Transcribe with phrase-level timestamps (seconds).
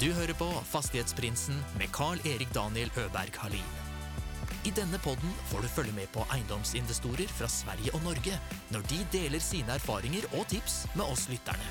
[0.00, 3.72] Du hører på Fastighetsprinsen med Carl-Erik Daniel Øberg Halin.
[4.64, 8.38] I denne podden får du følge med på eiendomsinvestorer fra Sverige og Norge
[8.72, 11.68] når de deler sine erfaringer og tips med oss lytterne.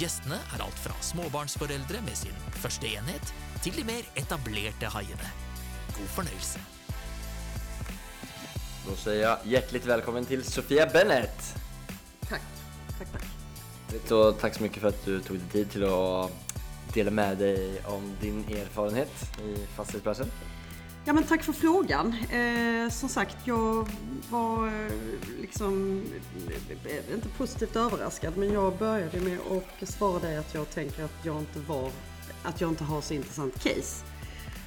[0.00, 3.30] Gjestene er alt fra småbarnsforeldre med sin første enhet,
[3.62, 5.30] til de mer etablerte haiene.
[5.94, 6.58] God fornøyelse.
[8.88, 11.54] Då säger jag hjärtligt välkommen till Sofia Bennett.
[12.28, 12.42] Tack,
[12.98, 13.24] tack, tack.
[14.08, 16.47] Så tack så mycket för att du tog dig tid till att
[16.94, 20.26] dela med dig om din erfarenhet i fastighetsbranschen.
[21.04, 22.14] Ja men tack för frågan.
[22.30, 23.88] Eh, som sagt, jag
[24.30, 24.92] var eh,
[25.40, 26.04] liksom,
[26.84, 31.24] eh, inte positivt överraskad, men jag började med att svara dig att jag tänker att
[31.24, 31.90] jag inte var,
[32.42, 34.04] att jag inte har så intressant case.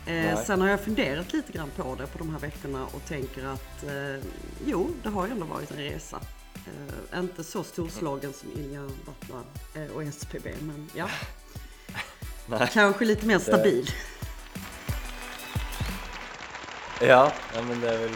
[0.05, 3.45] Eh, sen har jag funderat lite grann på det på de här veckorna och tänker
[3.45, 4.23] att eh,
[4.65, 6.20] jo, det har ju ändå varit en resa.
[6.55, 9.43] Eh, inte så storslagen som Ilja Battla
[9.73, 11.09] eh, och SPB, men ja.
[12.45, 12.69] Nej.
[12.73, 13.89] Kanske lite mer stabil.
[17.01, 18.11] Ja, ja men det är väl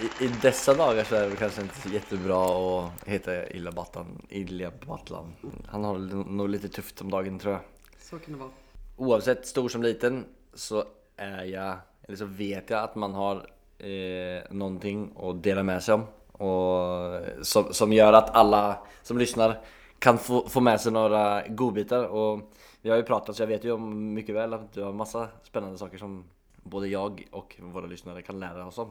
[0.00, 4.26] i, i dessa dagar så är det väl kanske inte jättebra att heta Illa Battan,
[4.28, 5.32] Ilja Battlan.
[5.68, 5.98] Han har
[6.32, 7.62] nog lite tufft om dagen tror jag.
[8.00, 8.50] Så kan det vara.
[8.96, 10.24] Oavsett stor som liten
[10.54, 10.84] så
[11.16, 13.36] är jag, eller så vet jag att man har
[13.78, 16.06] eh, någonting att dela med sig om.
[16.32, 19.60] Och som, som gör att alla som lyssnar
[19.98, 22.04] kan få, få med sig några godbitar.
[22.04, 22.52] Och
[22.84, 25.28] vi har ju pratat så jag vet ju om mycket väl att du har massa
[25.42, 26.24] spännande saker som
[26.62, 28.90] både jag och våra lyssnare kan lära oss om.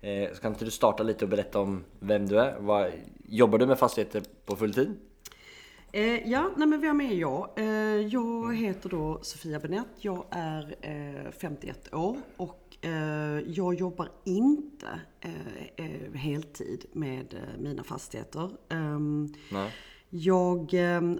[0.00, 2.56] Eh, så kan inte du starta lite och berätta om vem du är?
[2.60, 2.90] Vad,
[3.24, 4.96] jobbar du med fastigheter på fulltid?
[5.92, 7.48] Eh, ja, nej men vem är jag?
[7.56, 9.88] Eh, jag heter då Sofia Benett.
[9.96, 17.84] Jag är eh, 51 år och eh, jag jobbar inte eh, eh, heltid med mina
[17.84, 18.50] fastigheter.
[18.68, 19.70] Ehm, Nej.
[20.10, 20.74] jag,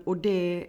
[0.04, 0.66] och det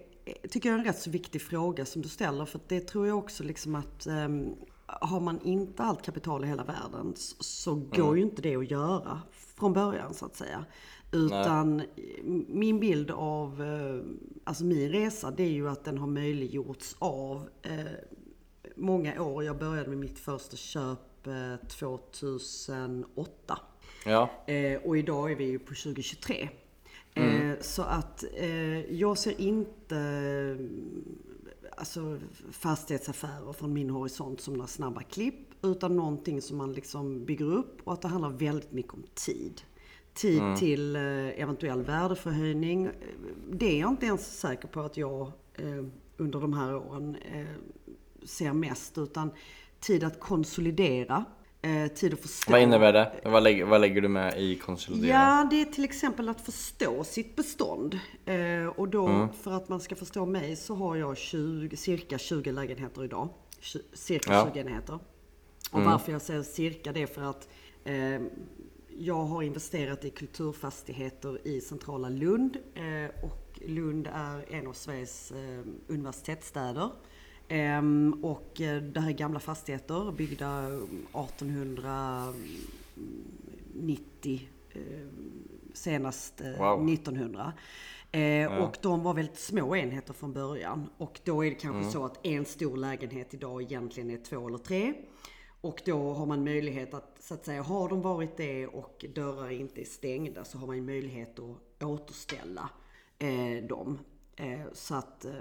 [0.49, 3.17] tycker jag är en rätt så viktig fråga som du ställer för det tror jag
[3.17, 8.23] också liksom att ehm, har man inte allt kapital i hela världen så, går ju
[8.23, 10.65] inte det att göra från början så att säga.
[11.11, 11.81] Utan
[12.47, 14.05] min bild av eh,
[14.43, 17.79] alltså min resa det är ju att den har möjliggjorts av eh,
[18.75, 19.43] många år.
[19.43, 23.59] Jag började med mitt första köp eh, 2008.
[24.05, 26.49] Ja, Eh, och idag är vi ju på 2023.
[27.15, 30.57] Eh, så att eh, jag ser inte
[31.77, 32.19] alltså,
[32.51, 35.35] fastighetsaffärer från min horisont som några snabba klipp.
[35.61, 39.61] Utan någonting som man liksom bygger upp och att det handlar väldigt mycket om tid.
[40.13, 41.01] Tid till eh,
[41.41, 42.89] eventuell värdeförhöjning.
[43.51, 45.85] Det är jag inte ens säker på att jag eh,
[46.17, 47.45] under de här åren eh,
[48.23, 48.97] ser mest.
[48.97, 49.31] Utan
[49.79, 51.25] tid att konsolidera.
[51.65, 52.51] Eh, tid att förstå.
[52.51, 53.11] vad innebär det?
[53.23, 55.11] Vad lägger, vad lägger du med i konsolidera?
[55.13, 57.99] Ja, det är till exempel att förstå sitt bestånd.
[58.25, 62.51] Eh, och då, för att man ska förstå mig, så har jag 20, cirka 20
[62.51, 63.29] lägenheter idag.
[63.61, 64.49] Tju- Cirka Ja.
[64.53, 64.99] 20 enheter.
[65.71, 67.47] Och varför jag säger cirka, det är för att
[67.83, 68.21] eh,
[68.97, 72.57] jag har investerat i kulturfastigheter i centrala Lund.
[72.75, 76.89] Eh, och Lund är en av Sveriges eh, universitetsstäder.
[77.47, 80.67] Ehm, och eh, det här är gamla fastigheter byggda
[83.03, 84.81] 1890 eh,
[85.73, 86.89] senast eh, Wow.
[86.89, 87.53] 1900.
[88.11, 90.89] Eh, Och de var väldigt små enheter från början.
[90.97, 94.57] Och då är det kanske så att en stor lägenhet idag egentligen är två eller
[94.57, 94.93] tre.
[95.61, 99.49] Och då har man möjlighet att, så att säga, har de varit det och dörrar
[99.51, 102.69] inte är stängda så har man möjlighet att återställa
[103.19, 103.99] eh, dem.
[104.35, 105.31] Eh, så att eh,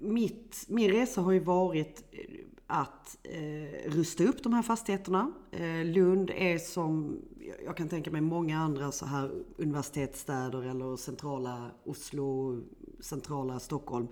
[0.00, 2.24] mitt, min resa har ju varit eh,
[2.66, 5.32] att eh, rusta upp de här fastigheterna.
[5.52, 7.18] Eh, Lund är som,
[7.64, 12.60] jag kan tänka mig många andra så här universitetsstäder eller centrala Oslo,
[13.00, 14.08] centrala Stockholm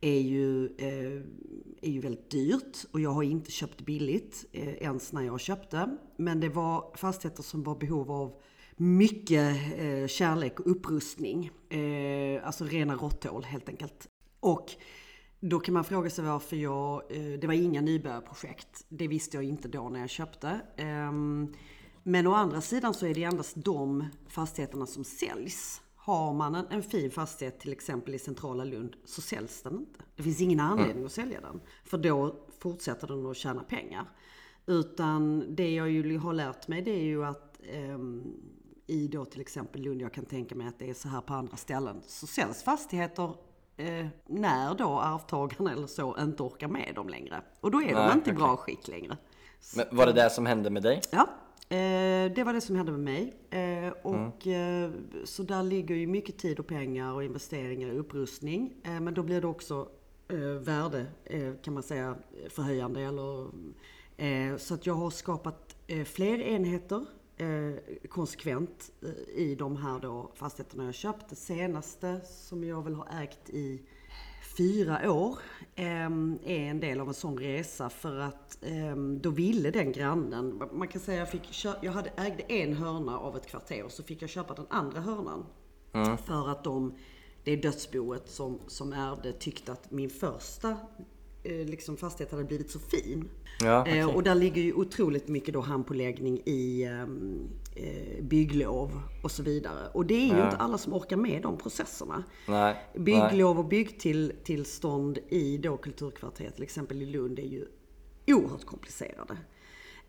[0.00, 1.22] är ju, eh,
[1.82, 5.96] är ju väldigt dyrt och jag har inte köpt billigt eh, ens när jag köpte.
[6.16, 8.40] Men det var fastigheter som var behov av
[8.76, 11.50] mycket eh, kärlek och upprustning.
[11.68, 14.08] Eh, alltså rena råtthål helt enkelt.
[14.40, 14.70] Och
[15.40, 18.84] då kan man fråga sig varför jag, eh, det var inga nybörjarprojekt.
[18.88, 20.60] Det visste jag inte då när jag köpte.
[20.76, 21.54] Ehm,
[22.02, 25.82] Men å andra sidan så är det endast de fastigheterna som säljs.
[25.96, 30.00] Har man en, en fin fastighet till exempel i centrala Lund så säljs den inte.
[30.16, 31.60] Det finns ingen anledning att sälja den.
[31.84, 34.04] För då fortsätter den att tjäna pengar.
[34.66, 38.22] Utan det jag ju har lärt mig det är ju att ehm,
[38.86, 41.34] i då till exempel Lund, jag kan tänka mig att det är så här på
[41.34, 43.34] andra ställen, så säljs fastigheter
[43.88, 47.42] eh, när då arvtagarna eller så inte orkar med dem längre.
[47.60, 48.34] Och då är Nej, de inte i okej.
[48.34, 49.16] bra skick längre.
[49.76, 51.00] Men var det det som hände med dig?
[51.10, 51.28] Ja,
[51.76, 53.34] eh, det var det som hände med mig.
[53.50, 54.92] Eh, och, Mm.
[55.24, 58.74] så där ligger ju mycket tid och pengar och investeringar i upprustning.
[58.84, 59.88] Eh, men då blir det också
[60.28, 61.06] eh, värde
[61.62, 62.16] kan man säga
[62.50, 63.00] förhöjande.
[63.00, 63.48] Eller,
[64.58, 67.06] så att jag har skapat fler enheter
[67.40, 71.28] eh, konsekvent eh, i de här då fastigheterna jag köpt.
[71.28, 73.82] Det senaste som jag väl har ägt i
[74.56, 75.38] fyra år
[75.74, 76.04] eh,
[76.44, 80.88] är en del av en sån resa för att eh, då ville den grannen, man
[80.88, 84.22] kan säga jag, fick, jag hade, ägde en hörna av ett kvarter och så fick
[84.22, 85.46] jag köpa den andra hörnan.
[85.92, 86.18] Mm.
[86.18, 86.94] För att de,
[87.44, 90.76] det dödsboet som, som ärvde tyckte att min första
[91.42, 93.28] liksom fastighet hade blivit så fin.
[93.60, 93.98] Ja, okay.
[93.98, 99.42] eh, och där ligger ju otroligt mycket då handpåläggning i ehm, eh, bygglov och så
[99.42, 99.88] vidare.
[99.92, 100.44] Och det är ju ja.
[100.44, 102.24] inte alla som orkar med de processerna.
[102.48, 102.76] Nej.
[102.94, 107.66] Bygglov och byggtillstånd i då kulturkvarteret, till exempel i Lund, är ju
[108.26, 109.36] oerhört komplicerade.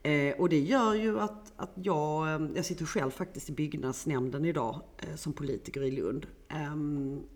[0.03, 4.45] Eh, och det gör ju att, att jag, eh, jag sitter själv faktiskt i byggnadsnämnden
[4.45, 6.27] idag eh, som politiker i Lund.
[6.49, 6.75] Eh,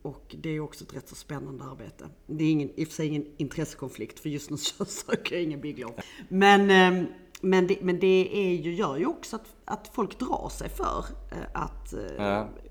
[0.01, 2.05] och det är också ett rätt så spännande arbete.
[2.27, 5.43] Det är ingen, i och för sig ingen intressekonflikt för just nu så söker jag
[5.43, 5.91] ingen bygglov.
[6.29, 7.05] Men, ehm,
[7.41, 11.05] men, det, men det är ju, gör ju också att, att folk drar sig för
[11.53, 11.93] att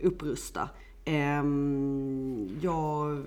[0.00, 0.69] upprusta.
[1.05, 3.25] Ehm, jag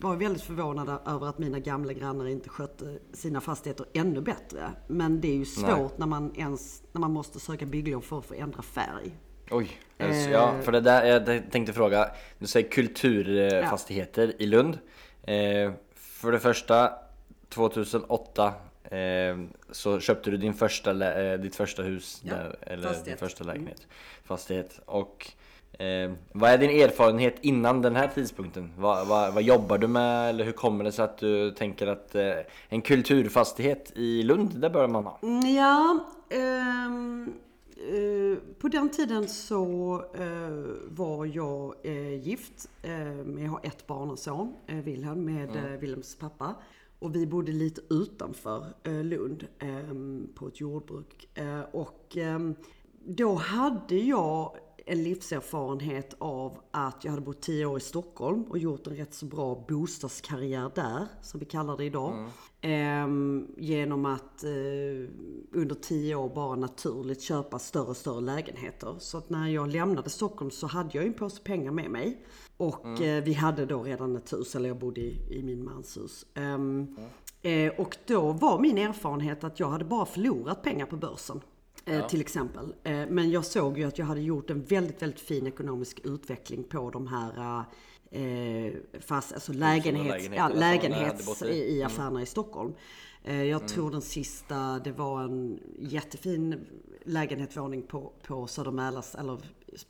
[0.00, 4.70] var väldigt förvånad över att mina gamla grannar inte skötte sina fastigheter ännu bättre.
[4.86, 8.26] Men det är ju svårt när man, ens, när man måste söka bygglov för att
[8.26, 9.12] få ändra färg.
[9.50, 12.10] Oj, eh, ja för det där jag tänkte fråga.
[12.38, 14.44] Du säger kulturfastigheter ja.
[14.44, 14.78] i Lund.
[15.22, 16.92] Eh, för det första
[17.48, 18.54] 2008
[18.84, 19.38] eh,
[19.70, 23.18] så köpte du din första, eh, ditt första hus ja, där, eller fastighet.
[23.20, 23.88] din första lägenhet, mm.
[24.24, 24.80] fastighet.
[24.86, 25.32] Och
[25.78, 28.72] Eh, vad är din erfarenhet innan den här tidpunkten?
[28.78, 30.30] Vad, vad, vad, jobbar du med?
[30.30, 32.32] Eller hur kommer det sig att du tänker att eh,
[32.68, 35.18] en kulturfastighet i Lund, det bör man ha?
[35.56, 35.98] Ja,
[36.30, 37.32] ehm,
[37.76, 42.68] eh, på den tiden så eh, var jag eh, gift.
[42.82, 45.80] Ehm, jag har ett barn och son, eh, Wilhelm, med mm.
[45.80, 46.54] Wilhelms pappa.
[46.98, 48.64] Och vi bodde lite utanför
[49.02, 51.28] Lund ehm, på ett jordbruk.
[51.72, 52.16] och
[53.04, 54.56] då hade jag
[54.88, 59.14] en livserfarenhet av att jag hade bott tio år i Stockholm och gjort en rätt
[59.14, 62.14] så bra bostadskarriär där, som vi kallar det idag.
[62.14, 62.30] Mm.
[62.60, 64.50] Ehm, genom att eh,
[65.52, 68.94] under tio år bara naturligt köpa större och större lägenheter.
[68.98, 72.24] Så att när jag lämnade Stockholm så hade jag en påse pengar med mig.
[72.56, 73.02] Och mm.
[73.02, 76.26] eh, vi hade då redan ett hus, eller jag bodde i, i min mans hus.
[76.34, 77.68] Um, mm.
[77.70, 81.40] eh, och då var min erfarenhet att jag hade bara förlorat pengar på börsen.
[81.86, 82.08] Eh, ja.
[82.08, 82.74] Till exempel.
[82.84, 86.64] Eh, men jag såg ju att jag hade gjort en väldigt, väldigt fin ekonomisk utveckling
[86.64, 87.64] på de här
[88.10, 91.86] eh, fast, alltså lägenhets, ja, lägenhets i, i mm.
[91.86, 92.22] affärerna mm.
[92.22, 92.74] i Stockholm.
[93.22, 93.66] Jag mm.
[93.66, 96.66] tror den sista, det var en jättefin
[97.04, 98.70] lägenhetsvåning på, på Söder
[99.18, 99.36] eller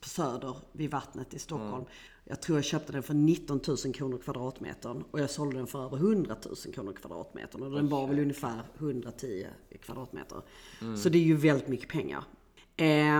[0.00, 1.74] på Söder vid vattnet i Stockholm.
[1.74, 1.86] Mm.
[2.28, 5.84] Jag tror jag köpte den för 19 000 kronor kvadratmetern och jag sålde den för
[5.84, 7.62] över 100 000 kronor kvadratmetern.
[7.62, 9.46] Och den var väl ungefär 110
[9.82, 10.42] kvadratmeter.
[10.80, 10.96] Mm.
[10.96, 12.24] Så det är ju väldigt mycket pengar.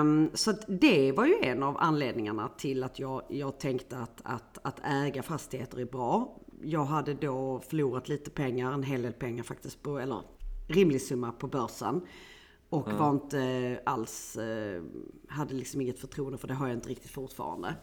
[0.01, 4.59] Um, så det var ju en av anledningarna till att jag, jag tänkte att, att,
[4.63, 6.39] att äga fastigheter är bra.
[6.63, 10.23] Jag hade då förlorat lite pengar, en hel del pengar faktiskt, på, eller
[10.69, 12.01] rimlig summa på börsen.
[12.69, 12.99] Och mm.
[12.99, 14.83] var inte alls, eh,
[15.29, 17.75] hade liksom inget förtroende för det har jag inte riktigt fortfarande.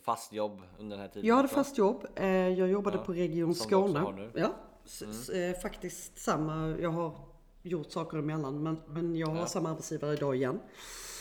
[0.00, 1.28] fast jobb under den här tiden?
[1.28, 2.06] Jag hade fast jobb.
[2.16, 4.30] Eh, jag jobbade ja, på Region Skåne.
[4.34, 4.54] Ja,
[5.02, 5.54] mm.
[5.54, 6.76] faktiskt samma.
[6.80, 7.33] Jag har
[7.64, 8.62] gjort saker emellan.
[8.62, 9.46] Men, men jag har Ja.
[9.46, 10.60] samma arbetsgivare idag igen.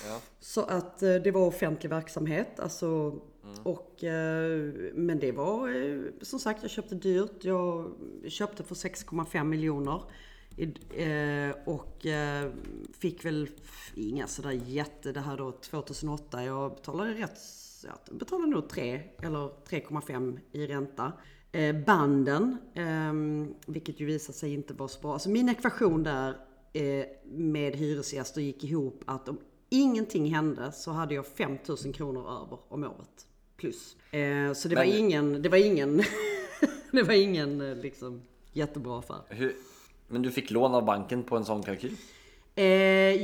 [0.07, 0.19] Ja.
[0.39, 2.59] Så att eh, det var offentlig verksamhet.
[2.59, 3.19] Alltså,
[3.63, 7.43] och, eh, men det var eh, som sagt, jag köpte dyrt.
[7.43, 7.91] Jag
[8.27, 10.01] köpte för 6,5 miljoner.
[11.65, 12.05] Och
[12.93, 13.49] fick väl
[13.95, 16.43] inga sådär jätte, det här då 2008.
[16.45, 17.39] Jag betalade rätt,
[17.83, 21.11] jag betalade nog 3 eller 3,5 i ränta.
[21.55, 25.13] Eh, Banden, ehm, vilket ju visade sig inte vara så bra.
[25.13, 26.29] Alltså min ekvation där
[26.73, 29.37] eh, med hyresgäster gick ihop att om
[29.69, 33.27] ingenting hände så hade jag 5000 kronor över om året.
[33.57, 33.95] Plus.
[34.11, 35.97] Eh, så det var Men- ingen, det var ingen,
[36.91, 38.21] det var ingen liksom
[38.53, 39.21] jättebra affär.
[39.29, 39.55] Hur,
[40.07, 41.95] men du fick lån av banken på en sån kalkyl?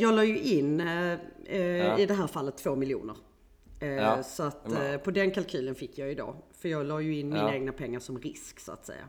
[0.01, 1.97] Jag la ju in Ja.
[1.99, 3.15] i det här fallet 2 miljoner.
[3.79, 4.23] Eh, Ja.
[4.23, 6.35] Så att eh, på den kalkylen fick jag idag.
[6.51, 7.53] För jag la ju in mina Ja.
[7.53, 9.03] egna pengar som risk så att säga.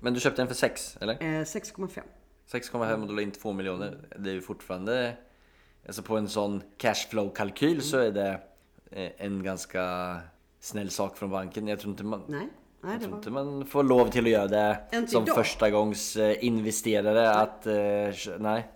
[0.00, 1.14] Men du köpte den för 6 eller?
[1.14, 2.00] Eh, 6,5.
[2.50, 3.98] 6,5 och du la in 2 miljoner.
[4.18, 5.16] Det är ju fortfarande...
[5.86, 8.40] Alltså på en sån cashflow-kalkyl så är det
[9.16, 10.16] en ganska
[10.60, 11.68] snäll sak från banken.
[11.68, 12.22] Jag tror inte man...
[12.28, 12.48] Nej,
[12.80, 13.16] nej Jag tror var...
[13.18, 17.66] inte man får lov till att göra det som första gångs investerare att...
[17.66, 17.72] eh,
[18.12, 18.66] kö- Nej.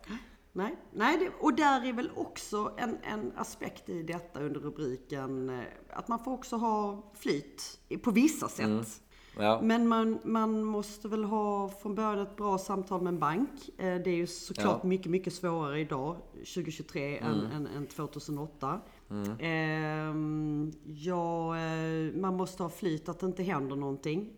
[0.52, 5.50] Nej, nej det, och där är väl också en, en aspekt i detta under rubriken
[5.50, 8.66] eh, att man får också ha flyt på vissa sätt.
[8.66, 8.85] Mm.
[9.38, 9.61] Ja.
[9.62, 13.50] Men man, man måste väl ha från början ett bra samtal med en bank.
[13.78, 14.75] Eh, Det är ju såklart Ja.
[14.75, 14.88] Mm.
[14.88, 18.80] mycket, mycket svårare idag, 2023, än, än, än 2008.
[19.38, 24.33] Ehm, ja, eh, man måste ha flyt att det inte händer någonting.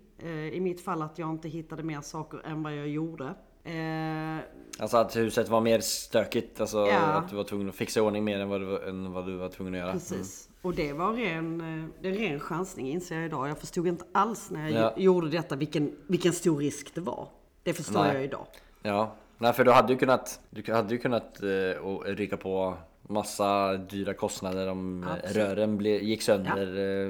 [0.53, 3.35] I mitt fall att jag inte hittade mer saker än vad jag gjorde.
[3.65, 4.39] Eh,
[4.79, 6.61] Alltså att huset var mer stökigt.
[6.61, 6.99] Alltså Ja.
[6.99, 9.37] att du var tvungen att fixa ordning mer än vad du var, än vad du
[9.37, 9.93] var tvungen att göra.
[9.93, 10.49] Precis.
[10.63, 13.49] Och det var ren, eh, det är ren chansning inser jag idag.
[13.49, 14.95] Jag förstod inte alls när jag Ja.
[14.97, 17.29] gjorde detta vilken, vilken stor risk det var.
[17.63, 18.15] Det förstår Nej.
[18.15, 18.47] jag idag.
[18.83, 21.41] Ja, nej för du hade ju kunnat, du hade ju kunnat
[21.83, 25.37] och rycka på massa dyra kostnader om eh, Absolut.
[25.37, 26.67] rören ble, gick sönder.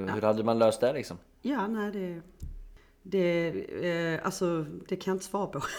[0.07, 1.17] Eh, Hur hade man löst det liksom?
[1.41, 2.21] Ja, nej det...
[3.05, 3.49] Det,
[4.15, 5.61] eh, alltså, det kan jag inte svara på.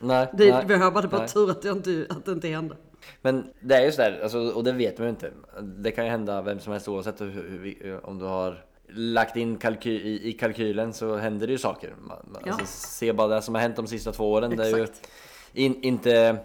[0.00, 1.28] Nej, Det, nej, vi har bara bara nej.
[1.28, 2.76] tur att det, inte, att det inte hände.
[3.22, 5.32] Men det är ju sådär, alltså, och det vet man ju inte.
[5.62, 9.36] Det kan ju hända vem som helst oavsett hur, hur, vi- om du har lagt
[9.36, 11.94] in kalky, i, i kalkylen så händer det ju saker.
[12.00, 12.52] Man, Ja.
[12.52, 14.56] alltså, se bara det som har hänt de sista två åren.
[14.56, 15.10] Det är ju Exakt.
[15.52, 16.36] in, inte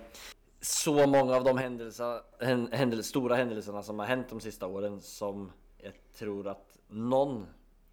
[0.61, 5.01] så många av de händelser, hän, händel, stora händelserna som har hänt de sista åren
[5.01, 7.45] som jag tror att någon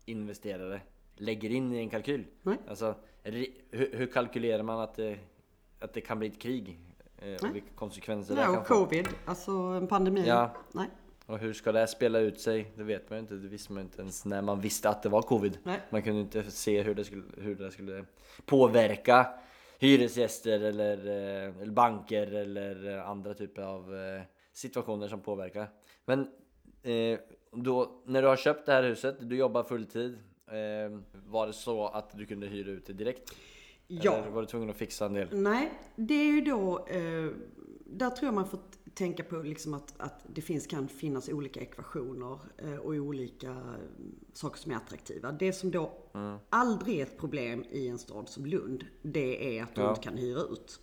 [0.05, 0.81] investerare
[1.17, 2.25] lägger in i en kalkyl.
[2.43, 2.57] Nej.
[2.69, 3.47] Alltså, hur,
[3.97, 5.17] hur kalkylerar man att det,
[5.81, 6.79] att det kan bli ett krig?
[7.19, 8.75] Eh, och vilka konsekvenser det Nej, kan och få?
[8.75, 10.25] covid, alltså en pandemi.
[10.27, 10.51] Ja.
[10.73, 10.89] Nej.
[11.27, 12.73] Och hur ska det här spela ut sig?
[12.77, 13.35] Det vet man ju inte.
[13.35, 15.59] Det visste man inte ens när man visste att det var covid.
[15.63, 15.81] Nej.
[15.91, 18.05] Man kunde inte se hur det skulle, hur det skulle
[18.47, 19.27] påverka
[19.79, 25.69] hyresgäster eller, eh, eller banker eller eh, andra typer av eh, situationer som påverkar.
[26.05, 26.21] Men
[26.83, 27.19] eh,
[27.53, 30.19] då, när du har köpt det här huset, du jobbar fulltid.
[30.47, 33.35] Eh, var det så att du kunde hyra ut det direkt?
[33.89, 34.13] Ja.
[34.17, 35.29] Eller var du tvungen att fixa en del?
[35.33, 36.87] Nej, det är ju då...
[36.87, 37.31] Eh,
[37.91, 38.61] där tror jag man får
[38.95, 43.57] tänka på liksom att, att det finns, kan finnas olika ekvationer eh, och olika eh,
[44.33, 45.33] saker som är attraktiva.
[45.33, 45.93] Det som då
[46.51, 49.91] aldrig är ett problem i en stad som Lund, det är att du Ja.
[49.91, 50.81] inte kan hyra ut.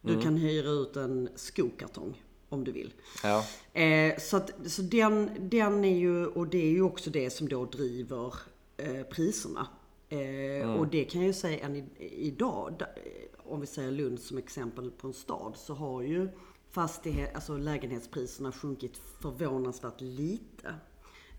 [0.00, 2.92] Du kan hyra ut en skokartong om du vill.
[3.22, 3.44] Ja.
[3.80, 7.48] Eh, så att, så den, den är ju, och det är ju också det som
[7.48, 8.34] då driver
[8.76, 9.66] eh, priserna.
[10.08, 14.20] Eh, Och det kan jag ju säga än idag, da, eh, om vi säger Lund
[14.20, 16.28] som exempel på en stad, så har ju
[16.70, 20.68] fastighet, alltså lägenhetspriserna sjunkit förvånansvärt lite.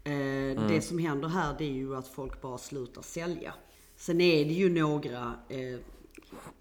[0.04, 3.54] Eh, Det som händer här det är ju att folk bara slutar sälja.
[3.96, 5.34] Sen är det ju några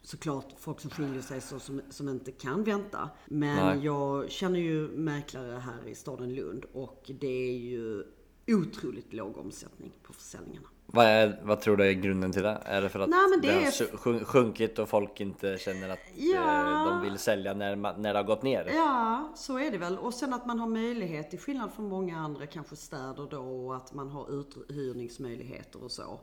[0.03, 3.11] såklart folk som skiljer sig så som, som inte kan vänta.
[3.27, 3.85] Men Nej.
[3.85, 8.05] jag känner ju mäklare här i staden Lund och det är ju
[8.47, 10.69] otroligt låg omsättning på försäljningarna.
[10.93, 12.59] Vad, är, vad tror du är grunden till det?
[12.65, 16.85] Är det för att Nej, men det har sjunkit och folk inte känner att Ja.
[16.85, 18.71] eh, de vill sälja när, när det har gått ner?
[18.75, 19.99] Ja, så är det väl.
[19.99, 23.77] Och sen att man har möjlighet, till skillnad från många andra kanske städer då, och
[23.77, 26.21] att man har uthyrningsmöjligheter och så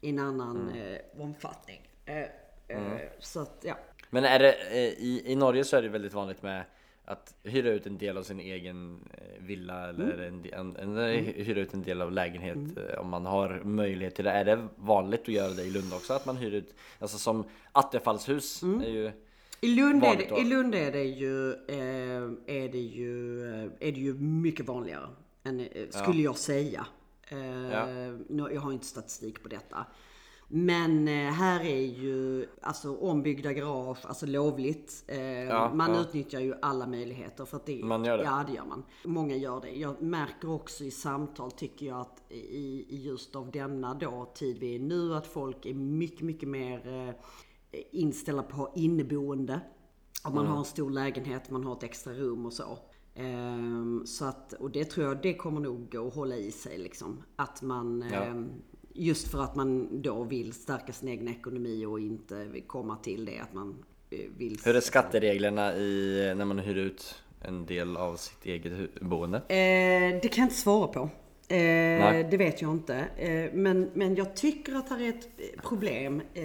[0.00, 1.88] i en annan eh, omfattning.
[2.04, 2.18] Eh,
[2.68, 3.74] eh, Så att, ja.
[4.10, 6.64] Men är det, eh, i, i Norge så är det väldigt vanligt med
[7.06, 10.44] att hyra ut en del av sin egen eh, villa eller Mm.
[10.52, 14.14] en, en, en, eh, hyra ut en del av lägenhet eh, om man har möjlighet
[14.14, 14.30] till det.
[14.30, 16.12] Är det vanligt att göra det i Lund också?
[16.14, 18.80] Att man hyr ut, alltså som attefallshus Mm.
[18.80, 19.10] är ju
[19.60, 20.38] I Lund, är det, då?
[20.38, 25.08] I Lund är det ju, eh, är det ju, eh, är det ju mycket vanligare.
[25.44, 26.86] Än, skulle jag säga.
[27.28, 27.86] Eh, Ja.
[28.28, 29.86] nu, jag har inte statistik på detta.
[30.48, 35.04] Men eh, här är ju alltså ombyggda garage, alltså lovligt.
[35.08, 36.00] Eh, Ja, man ja.
[36.00, 38.24] utnyttjar ju alla möjligheter för att det, Man gör det?
[38.24, 38.82] Ja, det gör man.
[39.04, 39.70] Många gör det.
[39.70, 44.74] Jag märker också i samtal, tycker jag, att i, just av denna då tid vi
[44.74, 49.60] är nu, att folk är mycket, mycket mer eh, inställda på inneboende.
[50.24, 52.78] Om man har en stor lägenhet, man har ett extra rum och så.
[53.14, 57.22] Ehm, så att, och det tror jag, det kommer nog att hålla i sig liksom.
[57.36, 58.22] Att man, Ja.
[58.24, 58.50] ehm,
[58.96, 63.38] just för att man då vill stärka sin egen ekonomi och inte komma till det
[63.38, 64.58] att man eh, vill...
[64.64, 69.36] Hur är skattereglerna i, när man hyr ut en del av sitt eget boende?
[69.36, 71.10] Eh, det kan jag inte svara på.
[71.48, 72.96] Eh, det vet jag inte.
[73.16, 76.44] Eh, men, men jag tycker att det är ett problem eh,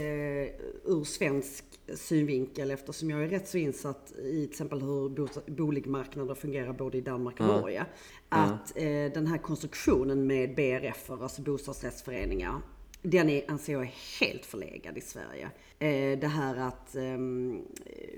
[0.86, 1.66] ur svensk
[1.96, 7.02] synvinkel eftersom jag är rätt så insatt i till exempel hur boligmarknader fungerar både i
[7.02, 7.86] Danmark och Norge.
[8.30, 12.62] Att eh, den här konstruktionen med BRF, alltså bostadsrättsföreningar,
[13.02, 15.50] den är, anser jag är helt förlegad i Sverige.
[15.80, 17.62] Eh, det här att ehm,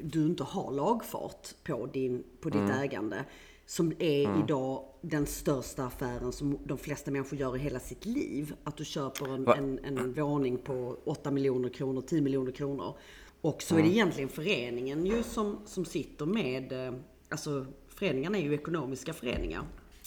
[0.03, 3.25] du inte har lagfart på, din, på ditt ägande.
[3.65, 8.53] Som är idag den största affären som de flesta människor gör i hela sitt liv.
[8.63, 9.55] Att du köper en, Va?
[9.55, 12.97] en, en våning på 8 miljoner kronor, 10 miljoner kronor.
[13.43, 16.93] Och så är det egentligen föreningen ju som, som sitter med, eh,
[17.29, 19.61] alltså föreningarna är ju ekonomiska föreningar.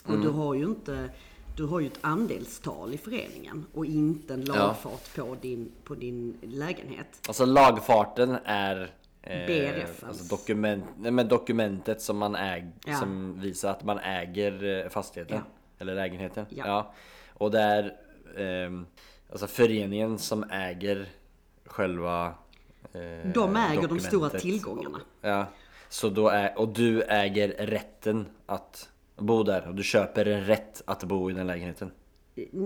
[0.05, 1.11] Och du har ju inte,
[1.57, 6.37] du har ju ett andelstal i föreningen och inte en lagfart på, din, på din
[6.43, 7.21] lägenhet.
[7.29, 8.91] Alltså lagfarten är
[9.23, 12.97] eh, BRF, alltså dokument, nej, men dokumentet som man äger, Ja.
[12.97, 15.37] som visar att man äger eh, fastigheten.
[15.37, 15.43] Ja.
[15.79, 16.47] Eller lägenheten.
[16.49, 16.95] Ja.
[17.29, 17.97] Och det är
[18.37, 18.87] ehm,
[19.31, 21.09] alltså föreningen som äger
[21.65, 22.33] själva eh,
[23.35, 25.01] De äger de stora tillgångarna.
[25.21, 25.47] Ja.
[25.89, 30.83] Så då är, och du äger rätten att bo där och du köper en rätt
[30.85, 31.91] att bo i den lägenheten.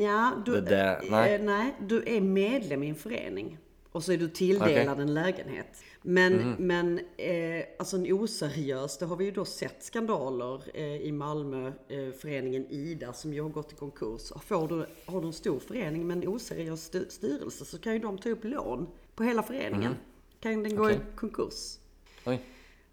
[0.01, 1.35] Ja, du, där- nej.
[1.35, 3.59] eh, nej, du är medlem i en förening.
[3.93, 5.03] Och så är du tilldelad Okej.
[5.03, 5.83] en lägenhet.
[6.03, 11.13] Men, men eh, alltså en oseriös, det har vi ju då sett skandaler eh, i
[11.13, 14.33] Malmö, eh, föreningen Ida som ju har gått i konkurs.
[14.47, 18.19] Får du, har du en stor förening med en oseriös styrelse så kan ju de
[18.19, 19.95] ta upp lån på hela föreningen.
[20.41, 20.97] Kan den gå Okej.
[20.97, 21.79] i konkurs.
[22.27, 22.41] Oj.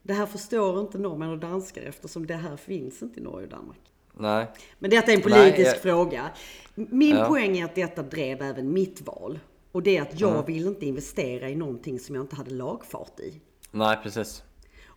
[0.03, 3.51] Det här förstår inte norrmän och danskar eftersom det här finns inte i Norge och
[3.51, 3.79] Danmark.
[4.13, 4.47] Nej.
[4.79, 6.29] Men detta är en politisk Nej, jag- fråga.
[6.75, 7.27] Min Ja.
[7.27, 9.39] poäng är att detta drev även mitt val.
[9.71, 13.19] Och det är att jag vill inte investera i någonting som jag inte hade lagfart
[13.19, 13.41] i.
[13.71, 14.43] Nej precis.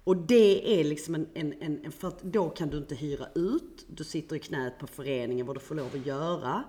[0.05, 3.87] Och det är liksom en, en, en, för att då kan du inte hyra ut.
[3.89, 6.65] Du sitter i knät på föreningen vad du får lov att göra.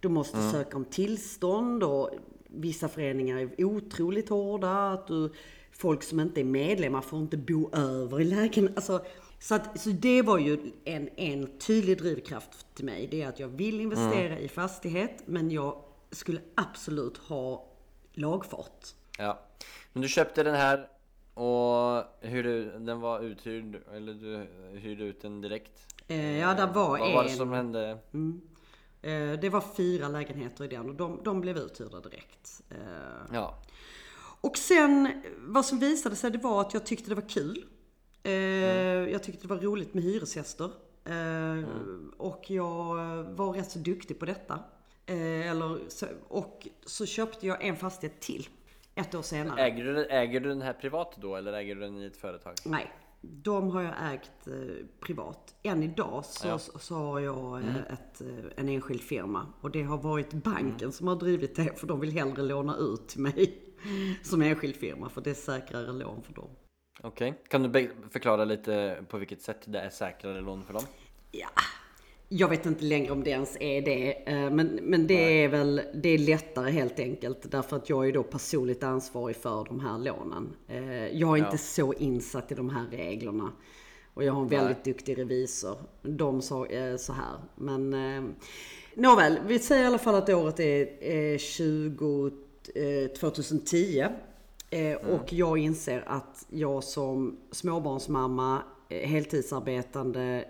[0.00, 2.10] Du måste söka om tillstånd och
[2.48, 4.90] vissa föreningar är otroligt hårda.
[4.90, 5.32] Att du,
[5.72, 8.72] folk som inte är medlemmar får inte bo över i lägenheten.
[8.76, 9.04] Alltså,
[9.38, 13.08] så, att, så det var ju en, en tydlig drivkraft till mig.
[13.10, 15.78] Det är att jag vill investera i fastighet men jag
[16.10, 17.64] skulle absolut ha
[18.14, 18.86] lagfart.
[19.18, 19.38] Ja.
[19.92, 20.88] Men du köpte den här
[21.34, 24.46] och hur du, den var uthyrd eller du
[24.78, 25.72] hyrde ut den direkt?
[26.08, 27.90] Eh, ja, där var Vad var det en- som hände?
[27.90, 27.96] Eh,
[29.40, 32.62] Det var fyra lägenheter i den och de, de blev uthyrda direkt.
[32.70, 32.76] Eh,
[33.32, 33.54] Ja.
[34.40, 37.64] Och sen vad som visade sig det var att jag tyckte det var kul.
[38.22, 38.32] Eh,
[39.12, 40.70] Jag tyckte det var roligt med hyresgäster.
[41.04, 41.64] Eh,
[42.16, 44.58] Och jag var rätt så duktig på detta.
[45.06, 45.78] Eh, Eller,
[46.28, 48.48] och så köpte jag en fastighet till.
[48.94, 49.60] Ett år senare.
[49.62, 52.54] Äger du, äger du den här privat då eller äger du den i ett företag?
[52.64, 52.92] Nej,
[53.30, 54.54] de har jag ägt eh,
[55.00, 55.54] privat.
[55.62, 56.58] Än idag så, Ja.
[56.58, 59.46] så, så har jag eh, ett, eh, en enskild firma.
[59.60, 63.08] Och det har varit banken som har drivit det för de vill hellre låna ut
[63.08, 63.62] till mig
[64.22, 66.48] som enskild firma för det är säkrare lån för dem.
[67.02, 67.42] Okej.
[67.48, 70.82] Kan du förklara lite på vilket sätt det är säkrare lån för dem?
[71.30, 71.48] Ja,
[72.28, 74.28] jag vet inte längre om det ens är det.
[74.32, 77.50] eh, Men, men det är väl det är lättare helt enkelt.
[77.50, 80.56] Därför att jag är då personligt ansvarig för de här lånen.
[80.68, 83.52] Eh, Jag är inte så insatt i de här reglerna.
[84.14, 85.76] Och jag har en väldigt duktig revisor.
[86.02, 87.34] De sa eh, så här.
[87.54, 87.90] Men
[88.94, 90.88] nåväl, vi säger i alla fall att året är
[91.32, 92.30] eh, 20,
[92.74, 94.06] eh, 2010.
[94.70, 100.44] Eh, Och jag inser att jag som småbarnsmamma, heltidsarbetande,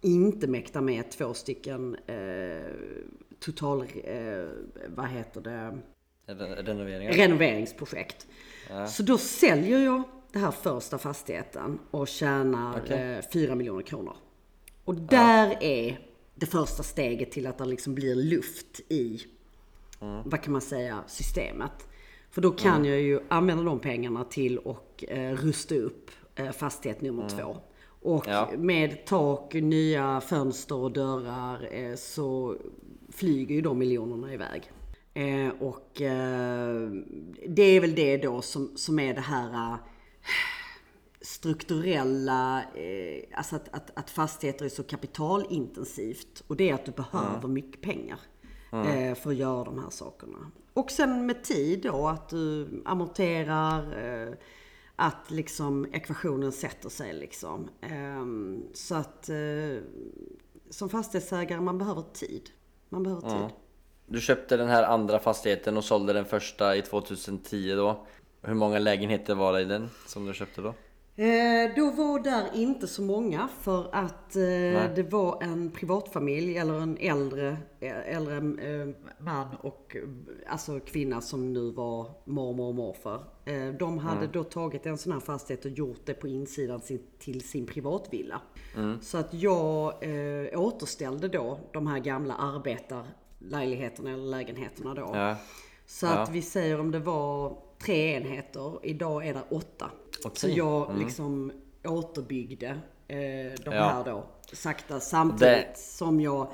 [0.00, 2.72] inte mäktar med två stycken eh,
[3.40, 4.44] total, eh,
[4.88, 5.78] vad heter det,
[6.26, 7.12] Re- Renoveringar?
[7.12, 8.26] renoveringsprojekt.
[8.88, 13.16] Så då säljer jag den här första fastigheten och tjänar Okej.
[13.16, 14.16] eh, 4 miljoner kronor.
[14.84, 16.00] Och där är
[16.34, 19.20] det första steget till att det liksom blir luft i,
[20.24, 21.72] vad kan man säga, systemet.
[22.30, 27.00] För då kan jag ju använda de pengarna till att eh, rusta upp eh, fastighet
[27.00, 27.56] nummer två.
[28.02, 28.50] Och Ja.
[28.56, 32.56] med tak, nya fönster och dörrar eh, så
[33.08, 34.70] flyger ju de miljonerna iväg.
[35.14, 36.90] Eh, och eh,
[37.48, 39.76] det är väl det då som, som är det här
[41.20, 42.64] strukturella,
[43.34, 46.42] alltså att, att, att fastigheter är så kapitalintensivt.
[46.46, 48.18] Och det är att du behöver mycket pengar
[48.72, 50.38] eh, för att göra de här sakerna.
[50.72, 53.82] Och sen med tid då att du amorterar,
[55.00, 57.68] att liksom ekvationen sätter sig liksom.
[57.80, 59.82] Ehm, så att eh,
[60.70, 62.50] som fastighetsägare, man behöver tid.
[62.88, 63.56] Man behöver tid.
[64.06, 68.06] Du köpte den här andra fastigheten och sålde den första i 2010 då.
[68.42, 70.74] Hur många lägenheter var det i den som du köpte då?
[71.20, 76.80] Eh, då var där inte så många för att eh, det var en privatfamilj eller
[76.80, 80.02] en äldre, eh, äldre eh, man och eh,
[80.52, 83.24] alltså kvinna som nu var mormor och morfar.
[83.44, 87.02] Eh, de hade då tagit en sån här fastighet och gjort det på insidan sin,
[87.18, 88.40] till sin privatvilla.
[89.00, 89.94] Så att jag
[90.54, 95.10] återställde då de här gamla arbetarlägenheterna eller lägenheterna då.
[95.14, 95.36] Ja.
[95.86, 99.90] Så att vi säger om det var tre enheter, idag är det åtta.
[100.24, 100.38] Okej.
[100.40, 101.52] Så jag liksom
[101.84, 102.66] återbyggde
[103.08, 103.16] eh,
[103.64, 103.70] de Ja.
[103.72, 105.40] här då sakta samtidigt
[105.74, 106.50] Det- som jag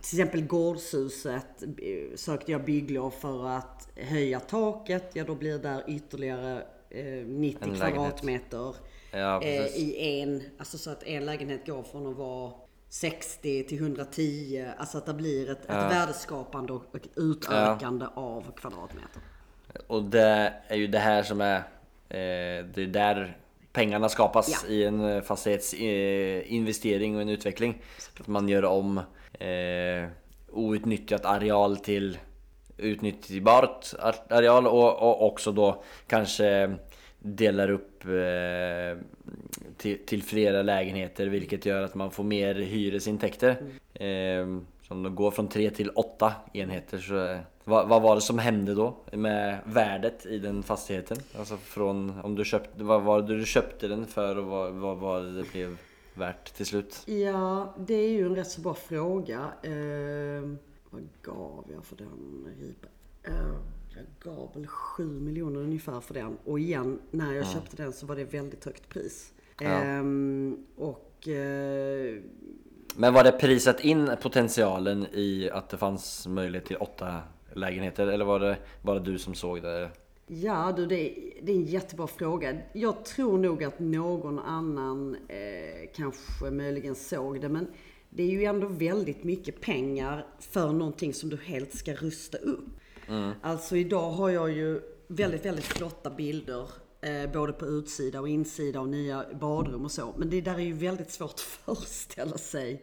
[0.00, 5.10] till exempel gårdshuset eh, sökte jag bygglov för att höja taket.
[5.12, 8.74] Ja då blir det ytterligare eh, 90 En kvadratmeter
[9.12, 10.42] Ja, eh, i en.
[10.58, 12.52] Alltså så att en lägenhet går från att vara
[12.88, 14.66] 60 till 110.
[14.76, 16.84] Alltså att det blir ett, ett värdeskapande och
[17.16, 19.22] utökande av kvadratmeter.
[19.86, 21.62] Och det är ju det här som är
[22.12, 23.36] Det är där
[23.72, 24.74] pengarna skapas Ja.
[24.74, 27.82] i en fastighetsinvestering eh, och en utveckling.
[28.20, 28.98] Att man gör om
[29.32, 30.08] eh,
[30.50, 32.18] outnyttjat areal till
[32.76, 33.86] utnyttjbart
[34.28, 36.74] areal och, och också då kanske
[37.18, 39.02] delar upp eh,
[39.76, 43.50] till, till flera lägenheter vilket gör att man får mer hyresintäkter.
[43.94, 44.46] Eh,
[44.92, 46.98] som då går från tre till åtta enheter.
[46.98, 51.16] Så, eh, vad, vad var det som hände då med värdet i den fastigheten?
[51.38, 54.96] Alltså från om du köpte, vad var det du köpte den för och vad, vad
[54.96, 55.78] var det det blev
[56.14, 57.02] värt till slut?
[57.06, 59.38] Ja, det är ju en rätt så bra fråga.
[59.62, 60.50] Eh,
[60.90, 62.88] vad gav jag för den ripa?
[63.22, 63.34] Eh,
[63.94, 66.38] jag gav väl 7 miljoner ungefär för den.
[66.44, 69.32] Och igen, när jag köpte den så var det väldigt högt pris.
[69.60, 72.16] Ehm, och eh,
[72.96, 77.20] Men var det prisat in potentialen i att det fanns möjlighet till åtta
[77.52, 78.06] lägenheter?
[78.06, 79.90] Eller var det bara du som såg det?
[80.26, 82.56] Ja du, det är, det är en jättebra fråga.
[82.72, 87.48] Jag tror nog att någon annan eh, kanske möjligen såg det.
[87.48, 87.66] Men
[88.10, 92.68] det är ju ändå väldigt mycket pengar för någonting som du helt ska rusta upp.
[93.40, 96.68] Alltså idag har jag ju väldigt, väldigt flotta bilder.
[97.02, 100.14] Eh, både på utsida och insida och nya badrum och så.
[100.16, 102.82] Men det där är ju väldigt svårt att föreställa sig.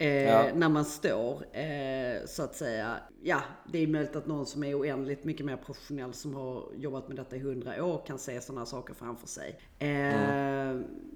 [0.00, 0.44] Eh, Ja.
[0.54, 2.96] när man står, eh, så att säga.
[3.22, 3.40] Ja,
[3.72, 7.16] det är möjligt att någon som är oändligt mycket mer professionell som har jobbat med
[7.16, 9.58] detta i hundra år kan se sådana saker framför sig.
[9.78, 9.88] Eh,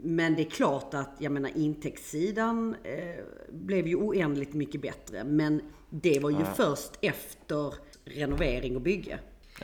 [0.02, 5.24] Men det är klart att, jag menar intäktssidan eh, blev ju oändligt mycket bättre.
[5.24, 7.74] Men det var ju först efter
[8.04, 9.18] renovering och bygge.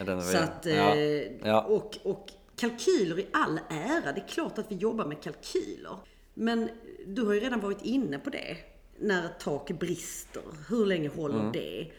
[0.07, 0.97] Ja, Så att, ja.
[1.45, 1.63] Ja.
[1.63, 2.27] Och, och
[2.59, 5.97] kalkyler i all ära, det är klart att vi jobbar med kalkyler.
[6.35, 6.69] Men
[7.07, 8.57] du har ju redan varit inne på det.
[9.01, 11.53] När ett tak brister, hur länge håller Mm.
[11.53, 11.91] det?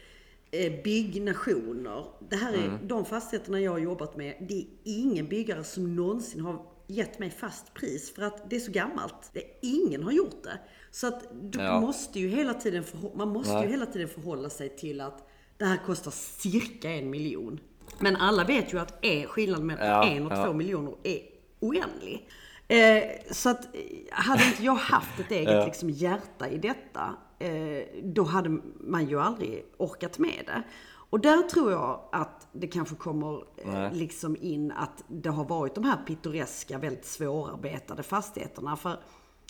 [0.51, 2.05] Eh, byggnationer.
[2.29, 2.87] Det här är Mm.
[2.87, 4.35] de fastigheterna jag har jobbat med.
[4.49, 8.59] Det är ingen byggare som någonsin har gett mig fast pris för att det är
[8.59, 9.29] så gammalt.
[9.33, 10.59] Det, ingen har gjort det.
[10.91, 11.81] Så att du Ja.
[11.81, 12.83] måste ju hela tiden
[13.15, 13.63] man måste Nej.
[13.65, 17.59] ju hela tiden förhålla sig till att det här kostar cirka en miljon.
[17.97, 20.45] Men alla vet ju att är skillnaden mellan Ja, en och ja.
[20.45, 21.19] två miljoner är
[21.59, 22.29] oändlig.
[22.67, 28.01] Eh, så att eh, hade inte jag haft ett eget liksom, hjärta i detta, eh,
[28.03, 28.49] då hade
[28.79, 30.63] man ju aldrig orkat med det.
[31.09, 35.75] Och där tror jag att det kanske kommer eh, liksom in att det har varit
[35.75, 38.75] de här pittoreska, väldigt svårarbetade fastigheterna.
[38.75, 38.99] För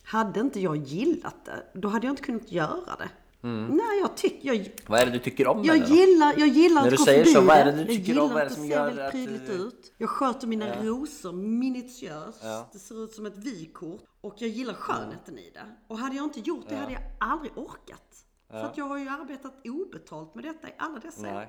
[0.04, 3.10] hade inte jag gillat det, då hade jag inte kunnat göra det.
[3.42, 4.54] Nej, jag tycker...
[4.54, 6.98] Jag, Vad är det du tycker om jag det gillar, jag gillar När att du
[6.98, 7.78] gå säger förbi så, vad är det det.
[7.78, 8.28] du Jag tycker om?
[8.28, 9.94] gillar Vad är att det som ser gör väldigt att prydligt du- ut.
[9.98, 12.40] Jag sköter mina rosor minutiöst.
[12.44, 12.70] Ja.
[12.74, 14.02] Det ser ut som ett vykort.
[14.22, 15.66] Och jag gillar skönheten i det.
[15.88, 18.26] Och hade jag inte gjort det hade jag aldrig orkat.
[18.50, 21.36] För att jag har ju arbetat obetalt med detta i alla dessa Nej.
[21.38, 21.46] år.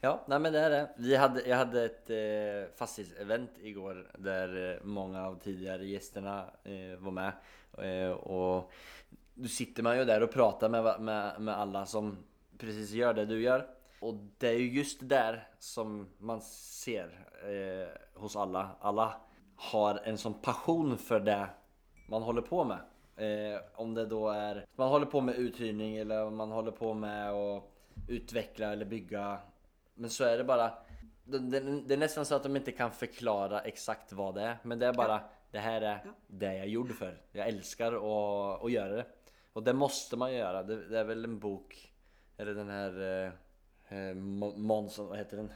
[0.00, 0.90] Ja, nej men det är det.
[0.98, 6.98] Vi hade, jag hade ett eh, fastighetsevent igår där eh, många av tidigare gästerna eh,
[6.98, 7.32] var med.
[7.78, 8.70] Eh, och
[9.36, 12.16] då sitter man ju där och pratar med, med, med alla som
[12.58, 13.66] precis gör det du gör.
[14.00, 18.70] Och det är ju just där som man ser eh, hos alla.
[18.80, 19.14] Alla
[19.56, 21.48] har en sån passion för det
[22.08, 22.78] man håller på med.
[23.16, 27.30] Eh, om det då är man håller på med uthyrning eller man håller på med
[27.30, 27.64] att
[28.08, 29.38] utveckla eller bygga
[29.98, 30.72] men så är det bara.
[31.24, 34.58] Det, det, det är nästan så att de inte kan förklara exakt vad det är.
[34.62, 35.20] Men det är bara,
[35.50, 37.20] det här är det jag är gjord för.
[37.32, 39.06] Jag älskar att, att göra det.
[39.56, 40.62] Och det måste man göra.
[40.62, 41.92] Det, det är väl en bok,
[42.36, 43.24] eller den här
[43.90, 44.14] eh, eh,
[44.56, 45.52] Månsson, vad heter den?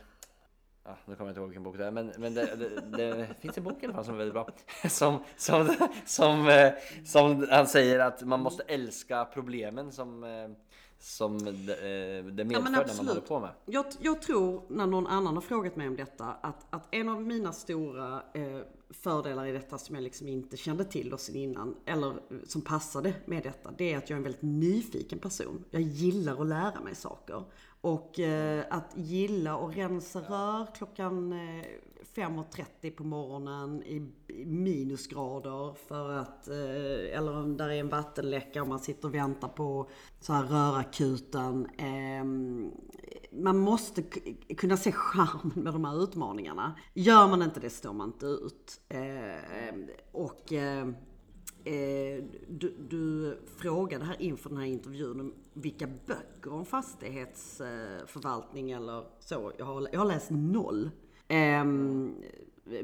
[0.84, 3.28] Ja, nu kommer jag inte ihåg vilken bok det är men, men det, det, det
[3.40, 4.48] finns en bok i alla fall som är väldigt bra
[4.88, 5.74] Som, som,
[6.06, 6.72] som, eh,
[7.04, 10.50] som han säger att man måste älska problemen som, eh,
[10.98, 15.34] som det, det medför när man håller på med Jag, jag tror, när någon annan
[15.34, 18.60] har frågat mig om detta, att, att en av mina stora eh,
[18.90, 22.14] fördelar i detta som jag liksom inte kände till då sen innan, eller
[22.46, 25.64] som passade med detta, det är att jag är en väldigt nyfiken person.
[25.70, 27.44] Jag gillar att lära mig saker.
[27.80, 31.66] Och eh, att gilla att rensa rör klockan eh,
[32.14, 34.12] 5.30 på morgonen i
[34.44, 39.48] minusgrader för att, eh, eller om där är en vattenläcka och man sitter och väntar
[39.48, 41.68] på så här rörakuten.
[41.78, 42.70] Ehm,
[43.32, 44.02] man måste
[44.56, 46.74] kunna se charmen med de här utmaningarna.
[46.94, 48.80] Gör man inte det står man inte ut.
[48.88, 50.94] Ehm, och ehm,
[51.64, 59.04] Eh, du, du frågade här inför den här intervjun om vilka böcker om fastighetsförvaltning eller
[59.18, 59.52] så.
[59.58, 60.90] Jag har, jag har läst noll
[61.30, 62.14] ehm,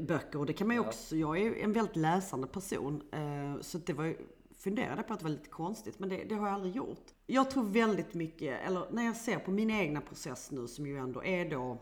[0.01, 1.15] böcker och det kan man ju också.
[1.15, 3.01] Jag är en väldigt läsande person.
[3.11, 4.17] Eh, så det var ju,
[4.59, 7.05] funderade på att det var lite konstigt men det, det har jag aldrig gjort.
[7.25, 10.97] Jag tror väldigt mycket, eller när jag ser på min egna process nu som ju
[10.97, 11.77] ändå är då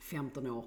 [0.00, 0.64] 15 år.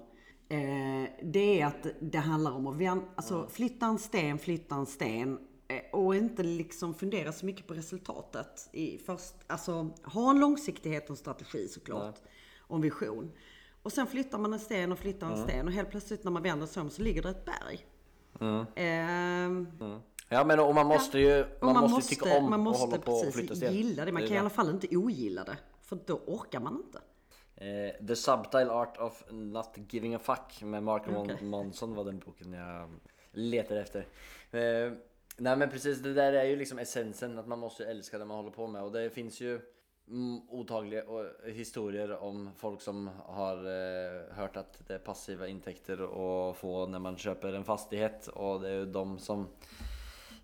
[0.48, 4.86] Eh, det är att det handlar om att vän, alltså, flytta en sten, flytta en
[4.86, 5.38] sten.
[5.68, 8.68] eh, Och inte liksom fundera så mycket på resultatet.
[8.72, 12.18] I först, alltså, ha en långsiktighet och en strategi såklart.
[12.58, 13.32] Och en vision.
[13.82, 15.66] Och sen flyttar man en sten och flyttar en sten.
[15.66, 17.86] Och helt plötsligt när man vänder sig om så ligger det ett berg.
[18.74, 19.68] Ehm,
[20.32, 22.98] Ja men och man måste ju, och man, måste, tycka om man och måste hålla
[22.98, 24.12] på och flytta sten gilla det.
[24.12, 25.56] Man kan i alla fall inte ogilla det.
[25.82, 27.00] För då orkar man inte.
[27.54, 31.42] Eh, The Subtle Art of Not Giving a Fuck med Mark Okej.
[31.42, 32.90] Monson var den boken jag
[33.32, 34.00] letade efter.
[34.50, 34.92] Eh,
[35.36, 38.36] nej men precis, det där är ju liksom essensen att man måste älska det man
[38.36, 39.62] håller på med och det finns ju mm,
[40.48, 41.04] otagliga
[41.44, 46.98] historier om folk som har eh, hört att det är passiva intäkter att få när
[46.98, 49.48] man köper en fastighet och det är ju de som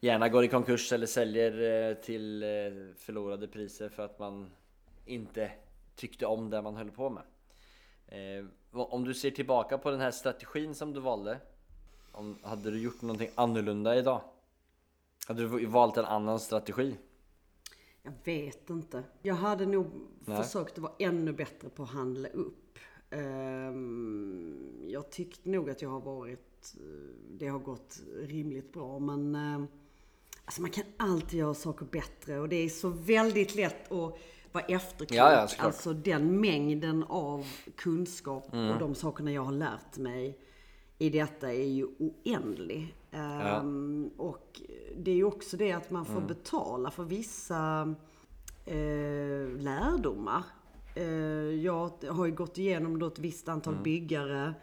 [0.00, 2.48] gärna går i konkurs eller säljer eh, till eh,
[2.96, 4.50] förlorade priser för att man
[5.06, 5.50] inte
[5.96, 7.22] tyckte om det man höll på med.
[8.06, 11.38] Eh, om du ser tillbaka på den här strategin som du valde.
[12.12, 14.20] Om, hade du gjort någonting annorlunda idag?
[15.26, 16.96] Hade du valt en annan strategi?
[18.06, 19.02] Jag vet inte.
[19.22, 19.86] Jag hade nog
[20.24, 20.42] Nej.
[20.42, 22.78] försökt vara ännu bättre på att handla upp.
[23.10, 26.82] Ehm, jag tyckte nog att jag har varit, eh,
[27.30, 29.64] det har gått rimligt bra men eh,
[30.44, 34.18] alltså man kan alltid göra saker bättre och det är så väldigt lätt att
[34.52, 35.18] vara efterklok.
[35.18, 40.38] Ja, ja, alltså den mängden av kunskap och de sakerna jag har lärt mig
[40.98, 42.94] i detta är ju oändlig.
[43.16, 44.60] Ehm, Och
[44.96, 47.94] det är ju också det att man får betala för vissa
[48.64, 50.42] eh, lärdomar.
[50.94, 51.04] Eh,
[51.64, 54.54] jag har ju gått igenom då ett visst antal byggare,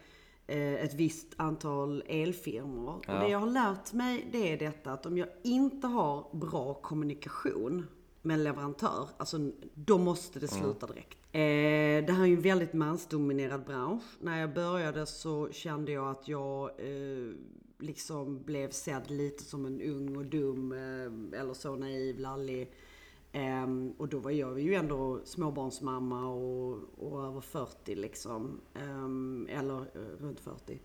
[0.48, 2.96] eh, ett visst antal elfirmor.
[2.96, 6.74] Och det jag har lärt mig det är detta att om jag inte har bra
[6.74, 7.88] kommunikation
[8.22, 9.38] med en leverantör, alltså
[9.74, 11.18] då måste det sluta direkt.
[11.32, 14.04] Eh, det här är ju en väldigt mansdominerad bransch.
[14.20, 17.34] När jag började så kände jag att jag eh,
[17.84, 22.72] liksom blev sedd lite som en ung och dum eh, eller så naiv, lallig.
[23.32, 28.62] Ehm, och då var jag ju ändå småbarnsmamma och, och över 40 liksom.
[28.74, 30.80] Ehm, eller eh, runt 40.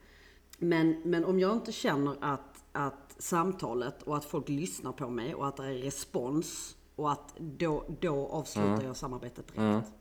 [0.59, 5.35] Men, men om jag inte känner att, att samtalet och att folk lyssnar på mig
[5.35, 9.93] och att det är respons och att då, då avslutar jag samarbetet direkt.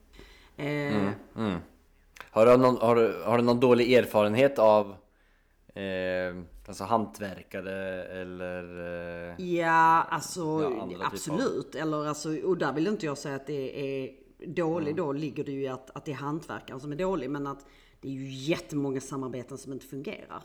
[0.57, 1.09] Eh,
[2.31, 4.95] Har du någon, har du, har du någon dålig erfarenhet av
[5.77, 8.63] eh, alltså hantverkare eller...
[9.29, 11.75] Eh, Ja, alltså Ja, andra typer absolut.
[11.75, 14.11] Eller alltså, och där vill inte jag säga att det är
[14.47, 17.29] dålig då ligger det ju i att, att det är hantverkaren som är dålig.
[17.29, 17.65] Men att
[18.01, 20.43] det är ju jättemånga samarbeten som inte fungerar.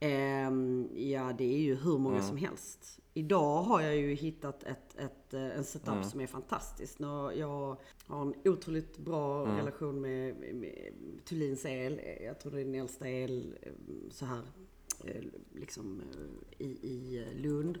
[0.00, 2.98] Ehm, ja, det är ju hur många som helst.
[3.18, 7.00] Idag har jag ju hittat ett, ett, eh, en setup som är fantastisk.
[7.34, 7.76] Jag
[8.06, 10.92] har en otroligt bra relation med, med
[11.24, 12.00] Thulins el.
[12.24, 13.72] Jag tror det är den äldsta el eh,
[14.10, 14.42] så här
[15.04, 15.22] eh,
[15.54, 16.02] liksom
[16.58, 17.78] i, i Lund.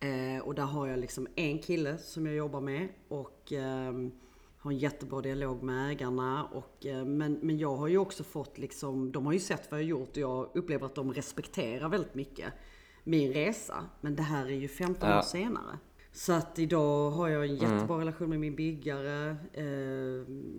[0.00, 4.10] Eh, och där har jag liksom en kille som jag jobbar med och ehm,
[4.58, 6.44] har en jättebra dialog med ägarna.
[6.44, 9.80] Och, eh, men, men jag har ju också fått liksom, de har ju sett vad
[9.80, 12.52] jag har gjort och jag upplever att de respekterar väldigt mycket
[13.08, 13.84] min resa.
[14.00, 15.18] Men det här är ju 15 Ja.
[15.18, 15.78] år senare.
[16.12, 19.36] Så att idag har jag en jättebra relation med min byggare.
[19.52, 19.64] Eh,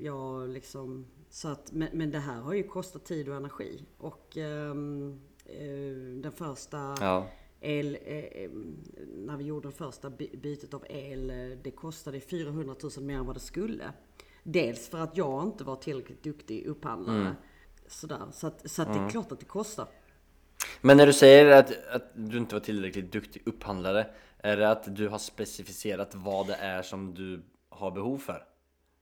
[0.05, 3.83] jag liksom Så att, men, men det här har ju kostat tid och energi.
[3.97, 7.27] Och ehm, eh, den första Ja.
[7.61, 8.49] el, eh, eh,
[9.17, 13.17] när vi gjorde det första by- bytet av el, eh, det kostade 400 000 mer
[13.17, 13.93] än vad det skulle.
[14.43, 17.35] Dels för att jag inte var tillräckligt duktig upphandlare.
[17.87, 18.21] Sådär.
[18.31, 19.87] Så, att, så att det är klart att det kostar.
[20.81, 24.95] Men när du säger att, att du inte var tillräckligt duktig upphandlare, är det att
[24.95, 28.43] du har specificerat vad det är som du har behov för?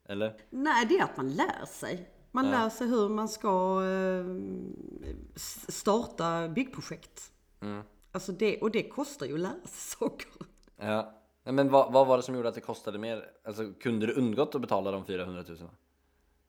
[0.10, 0.34] Eller?
[0.50, 2.10] Nej, det är att man lär sig.
[2.32, 4.26] Man lär sig hur man ska eh,
[5.36, 7.32] s- starta byggprojekt.
[8.12, 10.28] Alltså det, och det kostar ju att lära sig saker.
[10.78, 11.14] Ja.
[11.44, 13.24] Nej, Men vad, vad var det som gjorde att det kostade mer?
[13.44, 15.58] Alltså kunde du undgått att betala de 400 000?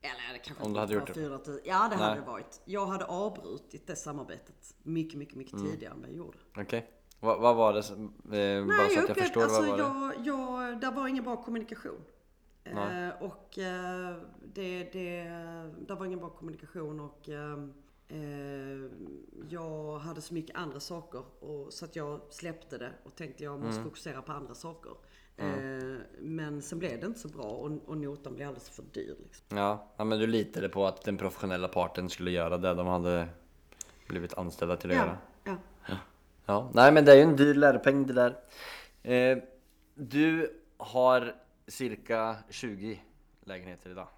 [0.01, 1.15] Eller det kanske Om du hade gjort det.
[1.15, 1.59] 400 000.
[1.65, 2.21] Ja, det hade Nej.
[2.21, 2.61] det varit.
[2.65, 6.39] Jag hade avbrutit det samarbetet mycket, mycket, mycket tidigare än vad jag gjorde.
[6.57, 6.91] Okej.
[7.21, 9.79] Vad, vad var det som, eh, bara Nej, så att jag upplevde- förstår, alltså, vad
[9.79, 10.15] var det?
[10.25, 12.01] jag, jag, där var ingen bra kommunikation.
[12.65, 14.17] Eh, och eh,
[14.55, 15.23] det, det,
[15.87, 17.53] där var ingen bra kommunikation och eh,
[18.09, 18.91] eh,
[19.49, 23.59] jag hade så mycket andra saker och, så att jag släppte det och tänkte jag
[23.61, 23.85] måste Mm.
[23.85, 24.93] fokusera på andra saker.
[25.39, 29.15] Eh, men sen blev det inte så bra och, och notan blev alldeles för dyr.
[29.23, 29.59] Liksom.
[29.59, 33.29] Ja, ja, men du litade på att den professionella parten skulle göra det de hade
[34.09, 35.19] blivit anställda till att Ja, göra.
[35.45, 35.57] ja.
[36.47, 38.37] Ja, nej men det är ju en dyr lärpeng det där.
[39.03, 39.39] Eh,
[39.95, 41.35] du har
[41.67, 43.03] cirka 20
[43.45, 44.09] lägenheter idag.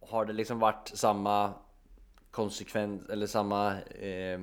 [0.00, 1.52] Har det liksom varit samma
[2.30, 4.40] konsekvens eller samma eh,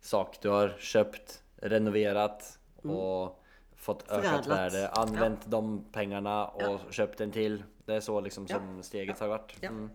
[0.00, 3.39] sak du har köpt, renoverat och
[3.80, 4.46] fått ökat Förädlat.
[4.74, 6.78] värde, använt de pengarna och Ja.
[6.90, 7.62] köpt en till.
[7.84, 8.56] Det är så liksom Ja.
[8.56, 9.56] som steget har varit.
[9.60, 9.68] Ja.
[9.68, 9.90] Mm.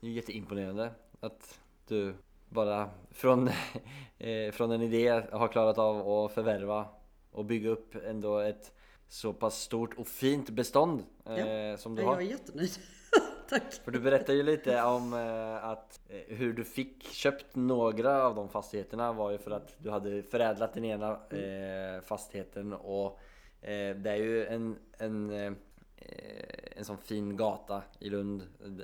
[0.00, 2.14] Det är jätteimponerande att du
[2.48, 3.48] bara från,
[4.18, 6.86] eh, från en idé har klarat av att förvärva
[7.32, 8.72] och bygga upp ändå ett
[9.08, 11.76] så pass stort och fint bestånd eh, Ja.
[11.76, 12.16] som du Jag har.
[12.16, 12.70] är jättenöjd.
[13.50, 13.72] Tack.
[13.84, 18.34] För du berättade ju lite om eh, att eh, hur du fick köpt några av
[18.34, 23.20] de fastigheterna var ju för att du hade förädlat den ena eh, fastigheten och
[23.62, 25.30] det är ju en, en,
[26.76, 28.42] en sån fin gata i Lund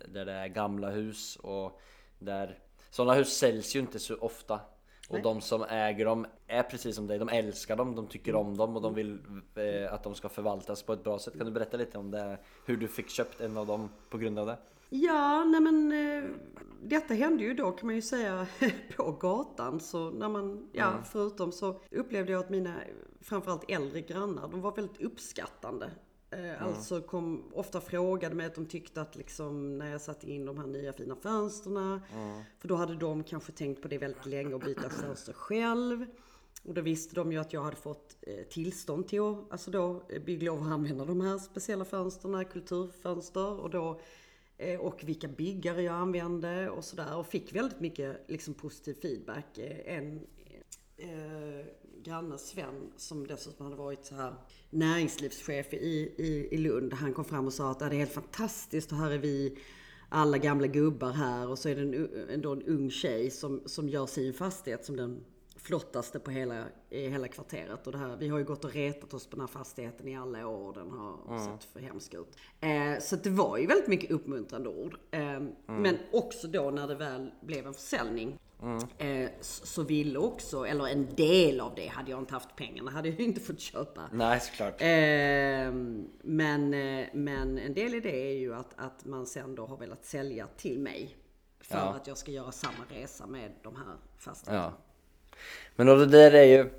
[0.08, 1.80] där det är gamla hus och
[2.18, 2.58] där
[2.90, 4.60] sådana hus säljs ju inte så ofta
[5.08, 5.22] och Nej.
[5.22, 8.76] de som äger dem är precis som dig, de älskar dem, de tycker om dem
[8.76, 9.18] och de vill
[9.54, 11.36] eh, att de ska förvaltas på ett bra sätt.
[11.36, 12.38] Kan du berätta lite om det?
[12.66, 14.58] Hur du fick köpt en av dem på grund av det?
[14.88, 16.30] Ja, nej men eh,
[16.82, 18.46] detta hände ju då kan man ju säga
[18.96, 19.80] på gatan.
[19.80, 22.74] Så när man, ja förutom så upplevde jag att mina
[23.20, 25.90] framförallt äldre grannar, de var väldigt uppskattande.
[26.36, 30.44] Eh, Alltså kom, ofta frågade mig att de tyckte att liksom när jag satte in
[30.44, 32.02] de här nya fina fönsterna.
[32.58, 36.06] För då hade de kanske tänkt på det väldigt länge och byta fönster själv.
[36.64, 40.02] Och då visste de ju att jag hade fått eh, tillstånd till att alltså då,
[40.08, 43.60] eh, bygglov att använda de här speciella fönsterna, kulturfönster.
[43.60, 44.00] Och, då,
[44.80, 47.16] och vilka byggare jag använde och sådär.
[47.16, 49.58] Och fick väldigt mycket liksom, positiv feedback.
[49.84, 50.26] En
[52.06, 54.34] granne, Sven, som dessutom hade varit så här
[54.70, 56.92] näringslivschef i, i, i Lund.
[56.92, 59.58] Han kom fram och sa att "Ja, det är helt fantastiskt och här är vi
[60.08, 63.88] alla gamla gubbar här och så är det en, ändå en ung tjej som, som
[63.88, 65.24] gör sin fastighet som den
[65.56, 67.86] flottaste på hela, i hela kvarteret.
[67.86, 70.16] Och det här, vi har ju gått och retat oss på den här fastigheten i
[70.16, 70.72] alla år.
[70.74, 72.36] Den har sett för hemsk ut.
[72.60, 74.98] Eh, så det var ju väldigt mycket uppmuntrande ord.
[75.10, 78.38] Eh, Men också då när det väl blev en försäljning.
[78.98, 83.08] Eh, så, ville också, eller en del av det, hade jag inte haft pengarna hade
[83.08, 84.10] jag inte fått köpa.
[84.12, 84.74] Nej såklart.
[84.78, 89.66] Ehm, men, eh, men en del i det är ju att, att man sen då
[89.66, 91.16] har velat sälja till mig.
[91.60, 91.82] För Ja.
[91.82, 94.72] att jag ska göra samma resa med de här fastigheterna.
[94.76, 95.36] Ja.
[95.76, 96.70] Men det där är ju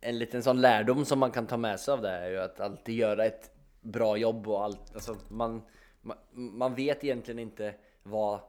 [0.00, 2.60] en liten sån lärdom som man kan ta med sig av det är ju att
[2.60, 3.50] alltid göra ett
[3.80, 4.94] bra jobb och allt.
[4.94, 5.62] Alltså man,
[6.02, 8.40] man, man vet egentligen inte vad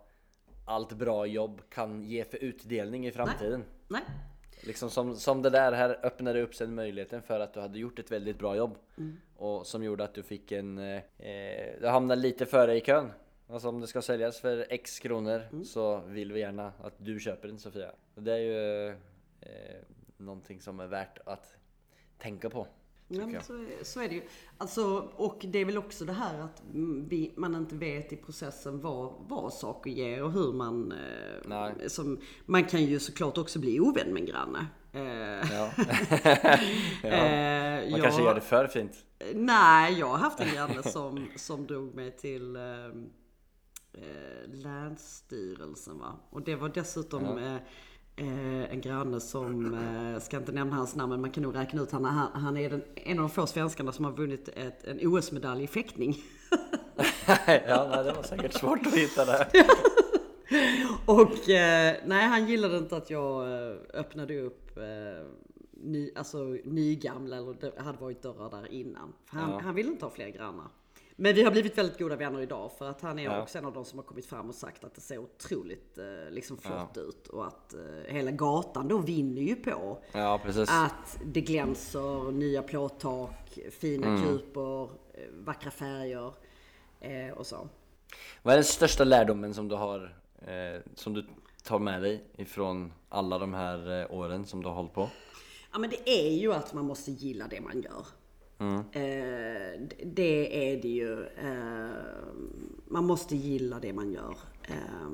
[0.65, 3.63] allt bra jobb kan ge för utdelning i framtiden.
[3.87, 4.01] Nej.
[4.61, 7.99] Liksom som, som det där här öppnade upp sen möjligheten för att du hade gjort
[7.99, 8.77] ett väldigt bra jobb.
[9.37, 10.77] Och som gjorde att du fick en...
[10.77, 13.11] Eh, eh, du hamnade lite före i kön.
[13.49, 17.47] Alltså om det ska säljas för X kronor så vill vi gärna att du köper
[17.47, 17.91] den Sofia.
[18.15, 18.87] Det är ju
[19.41, 19.75] eh,
[20.17, 21.55] någonting som är värt att
[22.17, 22.67] tänka på.
[23.07, 23.45] Ja, men jag.
[23.45, 24.21] så, är- så är det ju.
[24.57, 26.61] Alltså, och det är väl också det här att
[27.07, 30.91] vi, man inte vet i processen vad, vad saker ger och hur man...
[30.91, 34.67] Eh, som, man kan ju såklart också bli ovän med en granne.
[34.91, 35.71] Eh, Ja.
[37.03, 39.05] eh, Man jag- kanske gör det för fint.
[39.33, 42.61] Nej, jag har haft en granne som, som drog mig till eh,
[44.47, 46.13] Länsstyrelsen va.
[46.29, 47.57] Och det var dessutom eh,
[48.15, 51.81] eh, en granne som, eh, ska inte nämna hans namn men man kan nog räkna
[51.81, 54.83] ut han, han, han är den, en av de få svenskarna som har vunnit ett,
[54.83, 56.15] en OS-medalj i fäktning.
[57.67, 59.47] ja, nej, det var säkert svårt att hitta det.
[61.05, 65.27] och eh, nej, han gillade inte att jag eh, öppnade upp eh,
[65.71, 69.13] ny, alltså, nygamla, eller det hade varit dörrar där innan.
[69.27, 69.59] Han, Ja.
[69.63, 70.67] han ville inte ha fler grannar.
[71.17, 73.41] Men vi har blivit väldigt goda vänner idag för att han är Ja.
[73.41, 76.31] också en av de som har kommit fram och sagt att det ser otroligt eh,
[76.31, 77.79] liksom flott ut och att eh,
[78.13, 84.23] hela gatan då vinner ju på Ja, att det glänser, nya plåttak, fina Mm.
[84.23, 84.89] kuper, eh,
[85.33, 86.33] vackra färger
[86.99, 87.67] eh, och så.
[88.43, 91.25] Vad är den största lärdomen som du har, eh, som du
[91.63, 95.09] tar med dig ifrån alla de här åren som du har hållit på?
[95.73, 98.05] Ja men det är ju att man måste gilla det man gör.
[98.91, 101.23] Eh, d- det är det ju.
[101.23, 101.89] Eh,
[102.87, 104.35] man måste gilla det man gör.
[104.63, 105.09] Eh,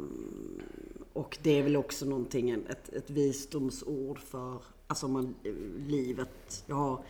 [1.13, 5.53] och det är väl också någonting, ett, ett visdomsord för alltså man, eh,
[5.87, 6.63] livet.
[6.67, 7.03] Jag har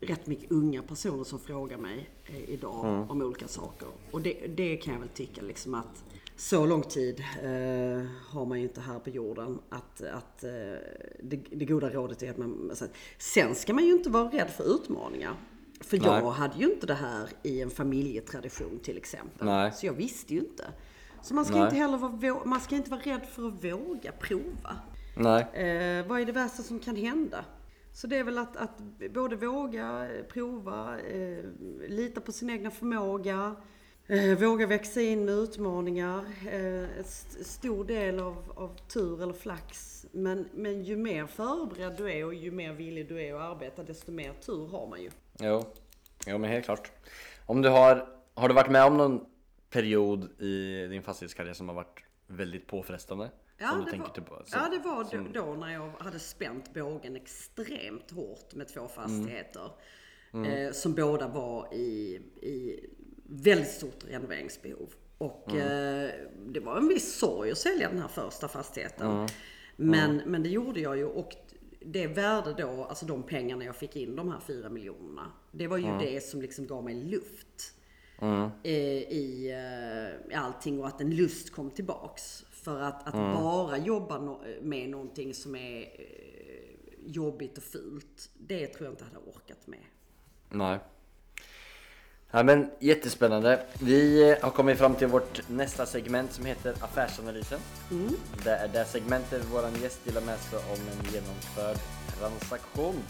[0.00, 3.88] rätt mycket unga personer som frågar mig eh, idag om olika saker.
[4.10, 6.04] Och det, det kan jag väl tycka liksom att
[6.36, 9.58] så lång tid eh, har man ju inte här på jorden.
[9.68, 10.50] Att, att eh,
[11.22, 12.66] det, det goda rådet är att man...
[12.70, 12.86] Alltså,
[13.18, 15.34] sen ska man ju inte vara rädd för utmaningar.
[15.80, 16.32] För jag Nej.
[16.32, 19.46] hade ju inte det här i en familjetradition till exempel.
[19.46, 19.72] Nej.
[19.72, 20.64] Så jag visste ju inte.
[21.22, 21.64] Så man ska Nej.
[21.64, 24.76] inte heller vara, man ska inte vara rädd för att våga prova.
[25.16, 25.42] Nej.
[25.42, 27.44] Eh, vad är det värsta som kan hända?
[27.92, 28.78] Så det är väl att, att
[29.14, 31.44] både våga eh, prova, eh,
[31.88, 33.56] lita på sin egna förmåga,
[34.06, 36.24] eh, våga växa in med utmaningar.
[36.52, 39.94] Eh, st- stor del av, av tur eller flax.
[40.12, 43.82] Men, men ju mer förberedd du är och ju mer villig du är att arbeta,
[43.82, 45.10] desto mer tur har man ju.
[45.40, 45.64] Jo,
[46.26, 46.90] jo men helt klart.
[47.46, 49.24] Om du har, har du varit med om någon
[49.70, 53.30] period i din fastighetskarriär som har varit väldigt påfrestande?
[53.84, 54.42] du det var, på?
[54.46, 58.68] Som- ja, det var då, som- då när jag hade spänt bågen extremt hårt med
[58.68, 59.70] två fastigheter.
[60.32, 60.44] Mm.
[60.66, 62.80] Eh, som båda var i, i
[63.28, 64.94] väldigt stort renoveringsbehov.
[65.18, 65.62] Och Mm.
[66.04, 66.10] eh,
[66.46, 69.10] det var en viss sorg att sälja den här första fastigheten.
[69.10, 69.26] Mm.
[69.76, 71.04] Men, men det gjorde jag ju.
[71.04, 71.36] Och
[71.80, 75.32] det värde då, alltså de pengarna jag fick in, de här fyra miljonerna.
[75.52, 77.74] Det var ju det som liksom gav mig luft
[78.20, 78.50] Mm.
[78.62, 82.44] eh, i, eh, i allting och att en lust kom tillbaks.
[82.50, 85.86] För att, att bara jobba no med någonting som är eh,
[87.06, 89.80] jobbigt och fult, det tror jag inte jag hade orkat med.
[90.50, 90.78] Nej.
[92.30, 93.66] Ja, men jättespännande.
[93.80, 97.60] Vi har kommit fram till vårt nästa segment som heter Affärsanalysen.
[98.44, 101.76] Det är det segmentet vår gäst delar med sig om en genomförd
[102.18, 103.02] transaktion.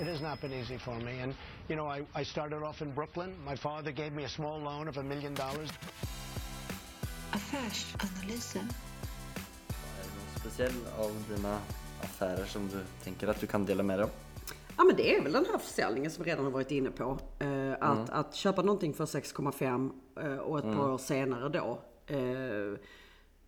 [0.00, 1.22] It has not been easy for me.
[1.22, 1.34] And,
[1.68, 3.34] you know, I, I started off in Brooklyn.
[3.50, 5.70] My father gave me a small loan of a million dollars.
[7.30, 8.68] Affärsanalysen.
[9.68, 11.58] Är det någon speciell av dina
[12.00, 14.10] affärer som du tänker att du kan dela med dig om?
[14.76, 17.18] Ja men det är väl den här försäljningen som vi redan har varit inne på.
[17.38, 21.80] Eh, att, att köpa någonting för 6,5 eh, och ett par år senare då
[22.14, 22.78] eh,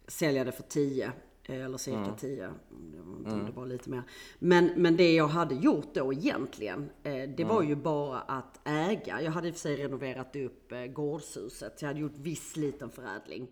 [0.09, 1.13] sälja det för 10.
[1.45, 2.43] eh, Eller cirka 10.
[2.43, 4.03] Jag vet inte om Det var lite mer.
[4.39, 6.91] Men, men det jag hade gjort då egentligen,
[7.37, 9.23] det var ju bara att äga.
[9.23, 11.83] Jag hade i och för sig renoverat upp gårdshuset.
[11.83, 13.49] Jag hade gjort viss liten förädling.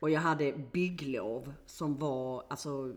[0.00, 2.94] Och jag hade bygglov som var, alltså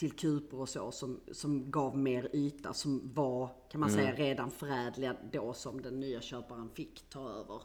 [0.00, 4.50] till kuper och så, som, som gav mer yta, som var, kan man säga, redan
[4.50, 7.62] förädlad då som den nya köparen fick ta över.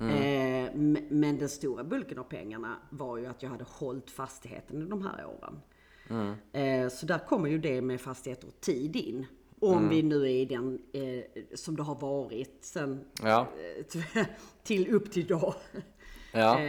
[0.00, 4.82] Eh, m- men den stora bulken av pengarna var ju att jag hade hållit fastigheten
[4.82, 5.60] i de här åren.
[6.52, 9.26] Eh, så där kommer ju det med fastigheter och tid in.
[9.60, 13.46] Om vi nu är i den eh, som det har varit sen Ja.
[14.14, 14.24] eh,
[14.62, 15.54] till upp till idag.
[16.32, 16.60] Ja.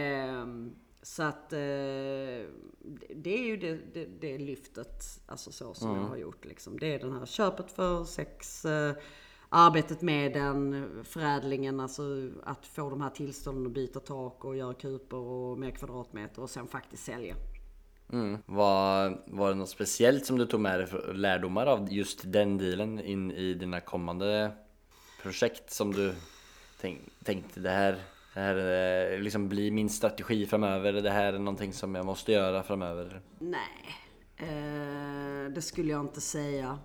[1.02, 1.58] Så att eh,
[3.14, 6.78] det- är ju det, det, det lyftet, alltså så som jag har gjort liksom.
[6.78, 8.94] Det är den här köpet för sex, eh,
[9.48, 12.02] arbetet med den, förädlingen, alltså
[12.44, 16.50] att få de här tillstånden att byta tak och göra kuper och mer kvadratmeter och
[16.50, 17.34] sen faktiskt sälja.
[18.12, 18.38] Mm.
[18.46, 22.58] Var, var det något speciellt som du tog med dig för lärdomar av just den
[22.58, 24.52] dealen in i dina kommande
[25.22, 26.14] projekt som du
[26.80, 27.98] tänk, tänkte det här,
[28.40, 32.32] det här eh, liksom blir min strategi framöver, det här är någonting som jag måste
[32.32, 33.20] göra framöver?
[33.38, 33.86] Nej,
[34.36, 36.78] eh, det skulle jag inte säga.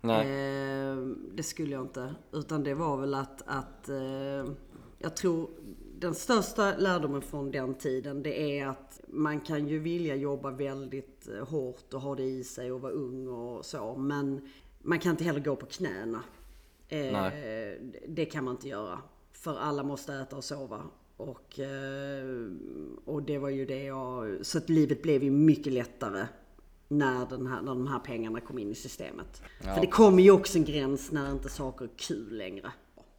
[0.00, 0.20] Nej.
[0.20, 0.96] Eh,
[1.32, 2.14] det skulle jag inte.
[2.32, 4.52] Utan det var väl att, att eh,
[4.98, 5.50] jag tror
[5.98, 11.28] den största lärdomen från den tiden det är att man kan ju vilja jobba väldigt
[11.28, 13.96] eh, hårt och ha det i sig och vara ung och så.
[13.96, 14.48] Men
[14.82, 16.22] man kan inte heller gå på knäna.
[16.88, 17.80] Eh, Nej.
[18.08, 18.98] det kan man inte göra.
[19.40, 20.82] För alla måste äta och sova.
[21.16, 22.24] Och, eh,
[23.04, 24.46] och det var ju det jag...
[24.46, 26.26] Så att livet blev ju mycket lättare
[26.88, 29.42] när, den här, när de här pengarna kom in i systemet.
[29.60, 32.72] För det kommer ju också en gräns när inte saker är kul längre.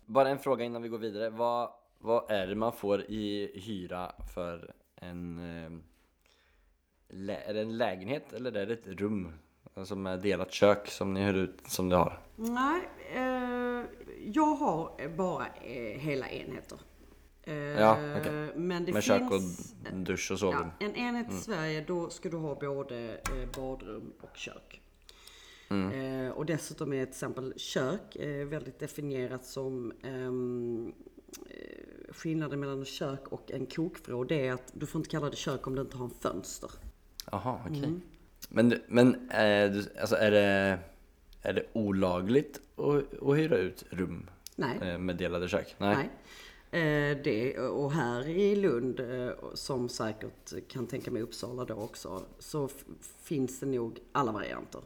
[0.05, 1.30] Bara en fråga innan vi går vidare.
[1.30, 5.39] Vad, vad är det man får i hyra för en...
[5.39, 5.72] Eh,
[7.47, 9.34] är det en lägenhet eller är det ett rum?
[9.78, 12.19] Alltså med delat kök som ni hyr ut som du har?
[12.36, 13.86] Nej, eh,
[14.34, 16.80] jag har bara eh, hela enheter.
[17.43, 18.51] Eh, Ja, okej.
[18.55, 19.05] Men det Med finns...
[19.05, 19.41] kök och
[19.97, 20.67] dusch och sovrum?
[20.80, 24.82] Ja, en enhet i Sverige då ska du ha både eh, badrum och kök.
[25.69, 30.93] Eh, och dessutom är till exempel kök väldigt definierat som ehm,
[31.49, 34.23] eh, skillnaden mellan ett kök och en kokvrå.
[34.23, 36.71] Det är att du får inte kalla det kök om det inte har en fönster.
[37.32, 37.78] Jaha, okej.
[37.78, 38.01] Mm.
[38.47, 40.79] Men, men är, det- alltså är, det,
[41.41, 44.77] är det olagligt att, att hyra ut rum Nej.
[44.81, 45.75] eh, med delade kök?
[45.77, 46.09] Nej.
[46.71, 49.01] Eh, det, och här i Lund,
[49.53, 52.69] som säkert kan tänka mig Uppsala då också, så
[53.23, 54.81] finns det nog alla varianter.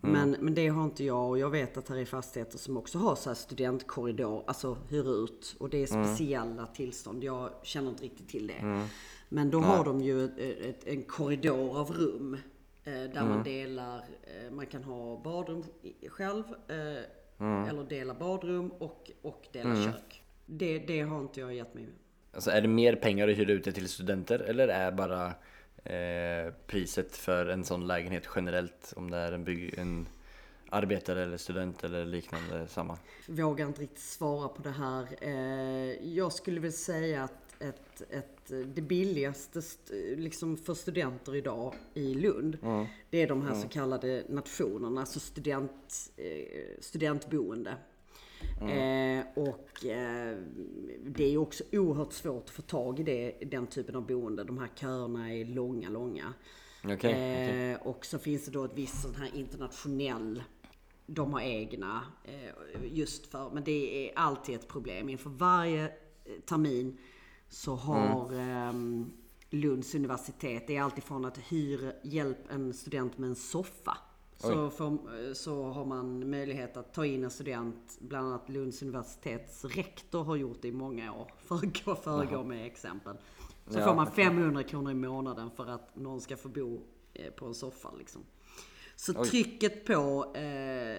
[0.00, 2.98] Men, men det har inte jag och jag vet att här är fastigheter som också
[2.98, 5.56] har så här studentkorridor, alltså hyr ut.
[5.58, 8.88] Och det är speciella tillstånd, jag känner inte riktigt till det.
[9.28, 12.36] Men då har de ju ett, ett, en korridor av rum.
[12.86, 15.64] Eh, där man delar, eh, man kan ha badrum
[16.10, 16.44] själv.
[16.68, 20.22] Eh, Eller dela badrum och, och dela kök.
[20.46, 21.88] Det, det har inte jag gett mig.
[22.32, 25.26] Alltså är det mer pengar att hyra ut det till studenter eller är bara
[25.84, 30.08] eh, priset för en sån lägenhet generellt om det är en, bygg, en
[30.70, 32.98] arbetare eller student eller liknande samma?
[33.28, 35.06] Vågar inte riktigt svara på det här.
[35.20, 41.74] Eh, jag skulle väl säga att ett, ett, det billigaste st- liksom för studenter idag
[41.94, 42.58] i Lund,
[43.10, 47.74] det är de här så kallade nationerna, alltså student, eh, studentboende.
[48.60, 50.36] Eh, och eh,
[51.06, 54.44] det är också oerhört svårt att få tag i det, den typen av boende.
[54.44, 56.34] De här köerna är långa, långa.
[56.84, 57.12] Okej.
[57.72, 60.42] Eh, och så finns det då ett visst sån här internationell
[61.06, 62.50] de har egna eh,
[62.92, 65.08] just för, men det är alltid ett problem.
[65.08, 65.90] Inför varje eh,
[66.46, 66.98] termin
[67.48, 69.12] så har ehm,
[69.50, 73.98] Lunds universitet, det är alltid från att hyra hjälp en student med en soffa.
[74.38, 78.82] Så, får, eh, så har man möjlighet att ta in en student, bland annat Lunds
[78.82, 83.16] universitets rektor har gjort det i många år, för att föregå med exempel.
[83.66, 84.24] Så Ja, får man okej.
[84.24, 86.80] 500 kronor i månaden för att någon ska få bo
[87.14, 88.22] eh, på en soffa liksom.
[88.96, 90.96] Så trycket på eh,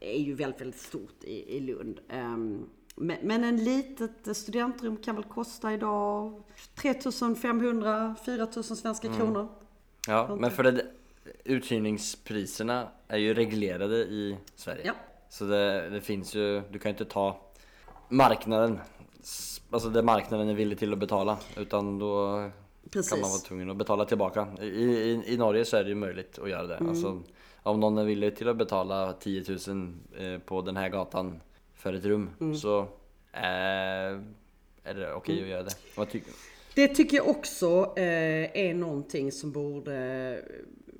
[0.00, 2.00] är ju väldigt, väldigt stort i, i Lund.
[2.08, 6.42] Ehm, men, men en litet studentrum kan väl kosta idag
[6.74, 9.18] 3500, 4000 svenska Mm.
[9.18, 9.48] kronor.
[10.08, 10.86] Ja, men för det,
[11.44, 14.82] uthyrningspriserna är ju reglerade i Sverige.
[14.84, 14.92] Ja.
[15.28, 17.36] Så det, det finns ju, du kan ju inte ta
[18.08, 18.78] marknaden,
[19.70, 21.38] alltså det marknaden är villig till att betala.
[21.56, 22.50] Utan då
[22.90, 23.10] Precis.
[23.10, 24.48] kan man vara tvungen att betala tillbaka.
[24.60, 26.76] I, i, I Norge så är det ju möjligt att göra det.
[26.76, 26.88] Mm.
[26.90, 27.22] Alltså,
[27.62, 31.40] om någon är villig till att betala 10 000 eh, på den här gatan
[31.82, 32.54] för ett rum Mm.
[32.56, 32.80] så
[33.32, 33.42] eh,
[34.84, 35.76] är det okej att göra det.
[35.96, 36.32] Vad tycker?
[36.74, 40.44] Det tycker jag också eh, är någonting som borde,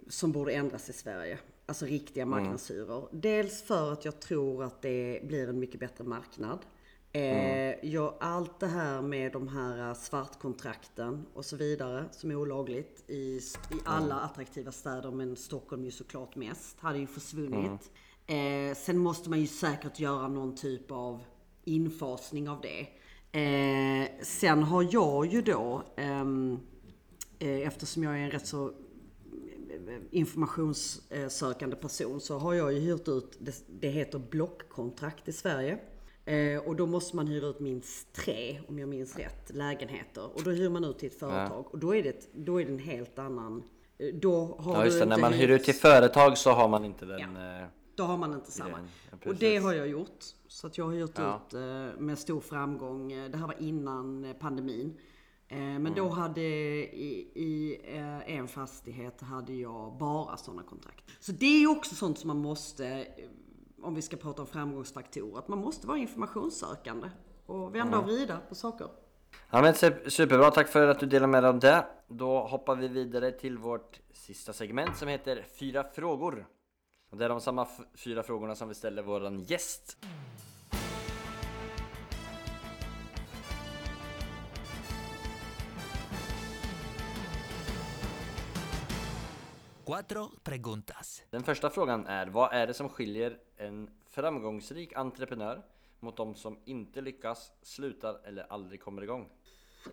[0.09, 1.39] som borde ändras i Sverige.
[1.67, 3.09] Alltså riktiga marknadshyror.
[3.13, 6.59] Dels för att jag tror att det blir en mycket bättre marknad.
[7.13, 13.11] Eh, jag, allt det här med de här svartkontrakten och så vidare som är olagligt
[13.11, 13.41] i, i
[13.85, 17.91] alla attraktiva städer men Stockholm ju såklart mest, hade ju försvunnit.
[18.27, 21.21] Eh, sen måste man ju säkert göra någon typ av
[21.65, 22.87] infasning av det.
[23.41, 26.59] Eh, sen har jag ju då, ehm,
[27.39, 28.73] eh, eftersom jag är en rätt så eh,
[30.11, 35.79] informationssökande person så har jag ju hyrt ut, det, det heter blockkontrakt i Sverige.
[36.25, 40.25] Eh, och då måste man hyra ut minst tre, om jag minns rätt, lägenheter.
[40.35, 41.67] Och då hyr man ut till ett företag.
[41.71, 43.63] Och då är det, då är det en helt annan...
[43.99, 46.69] eh, Då har Ja just du det, när man hyr ut till företag så har
[46.69, 47.37] man inte den...
[47.37, 47.67] eh,
[47.97, 48.79] då har man inte samma.
[49.11, 50.25] Ja, och det har jag gjort.
[50.49, 51.41] Så att jag har gjort Ja.
[51.49, 53.13] ut eh, med stor framgång.
[53.13, 54.99] Eh, Det här var innan eh, pandemin.
[55.49, 55.95] Men Mm.
[55.95, 57.81] då hade i, i
[58.27, 61.05] en fastighet hade jag bara sådana kontrakt.
[61.21, 63.07] Så det är också sånt som man måste,
[63.83, 67.11] om vi ska prata om framgångsfaktorer, att man måste vara informationssökande.
[67.47, 68.87] Och vända och vrida på saker.
[69.51, 71.87] Ja men su- superbra, tack för att du delar med dig av det.
[72.09, 76.47] Då hoppar vi vidare till vårt sista segment som heter Fyra frågor.
[77.13, 79.97] Och det är de samma fyra frågorna som vi ställer våran gäst.
[89.87, 91.23] Cuatro preguntas.
[91.31, 95.63] Den första frågan är, vad är det som skiljer en framgångsrik entreprenör
[96.01, 99.29] mot de som inte lyckas, slutar eller aldrig kommer igång?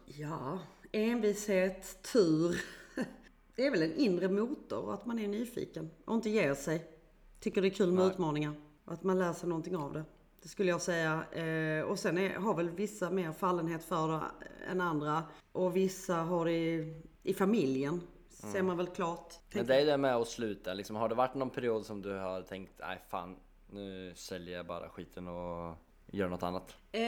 [0.05, 0.59] Ja,
[0.91, 2.61] envishet, tur.
[3.55, 6.98] Det är väl en inre motor och att man är nyfiken och inte ger sig.
[7.39, 8.53] Tycker det är kul med utmaningar
[8.85, 10.03] och att man lär sig någonting av det.
[10.41, 11.23] Det skulle jag säga.
[11.31, 14.21] Eh, och sen är, har väl vissa mer fallenhet för det
[14.71, 15.23] än andra.
[15.51, 18.01] Och vissa har det i, i familjen.
[18.29, 19.33] Ser man väl klart.
[19.53, 20.95] Men det är det med att sluta liksom.
[20.95, 23.35] Har det varit någon period som du har tänkt, nej fan,
[23.69, 25.75] nu säljer jag bara skiten och
[26.07, 26.75] gör något annat?
[26.91, 27.01] Eh,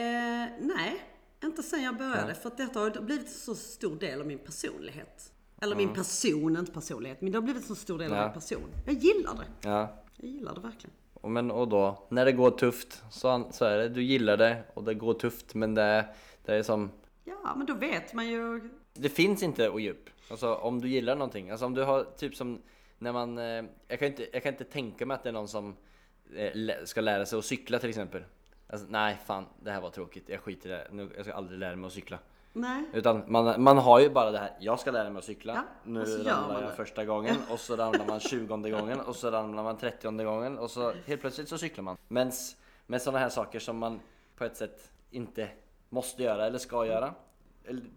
[0.60, 1.02] nej,
[1.44, 2.34] inte sen jag började.
[2.34, 5.32] För att detta har blivit en så stor del av min personlighet.
[5.60, 7.20] Eller min person, inte personlighet.
[7.20, 8.24] Men det har blivit en så stor del av Ja.
[8.24, 8.70] min person.
[8.86, 9.68] Jag gillar det.
[9.68, 10.01] Ja.
[10.16, 10.96] Jag gillar det verkligen.
[11.14, 14.62] Och, men, och då, när det går tufft så, så är det, du gillar det
[14.74, 16.06] och det går tufft men det,
[16.44, 16.90] det är som
[17.24, 18.70] Ja, men då vet man ju.
[18.94, 20.10] Det finns inte att ge upp.
[20.30, 21.50] Alltså om du gillar någonting.
[21.50, 22.62] Alltså om du har typ som
[22.98, 23.38] när man...
[23.38, 25.76] Eh, jag, kan inte, jag kan inte tänka mig att det är någon som
[26.34, 26.50] eh,
[26.84, 28.24] ska lära sig att cykla till exempel.
[28.66, 30.28] Alltså, nej fan, det här var tråkigt.
[30.28, 30.88] Jag skiter i det.
[30.92, 32.18] Nu, jag ska aldrig lära mig att cykla.
[32.52, 32.84] Nej.
[32.92, 35.54] Utan man, man har ju bara det här, jag ska lära mig att cykla.
[35.54, 36.76] Ja, nu ramlar jag det.
[36.76, 40.70] första gången och så ramlar man tjugonde gången och så ramlar man trettionde gången och
[40.70, 41.96] så helt plötsligt så cyklar man.
[42.08, 42.32] Men
[42.86, 44.00] med sådana här saker som man
[44.36, 45.48] på ett sätt inte
[45.88, 47.14] måste göra eller ska göra.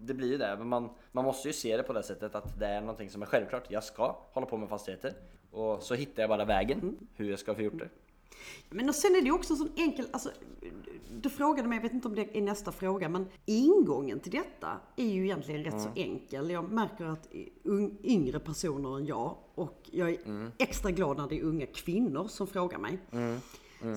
[0.01, 2.59] Det blir ju det, men man, man måste ju se det på det sättet att
[2.59, 3.63] det är någonting som är självklart.
[3.67, 5.13] Jag ska hålla på med fastigheter
[5.51, 6.95] och så hittar jag bara vägen Mm.
[7.15, 7.89] hur jag ska få gjort det.
[8.69, 10.29] Men och sen är det också en sån enkel, alltså,
[11.21, 14.79] du frågade mig, jag vet inte om det är nästa fråga, men ingången till detta
[14.95, 16.49] är ju egentligen rätt så enkel.
[16.49, 17.27] Jag märker att
[18.03, 22.47] yngre personer än jag, och jag är extra glad när det är unga kvinnor som
[22.47, 22.99] frågar mig.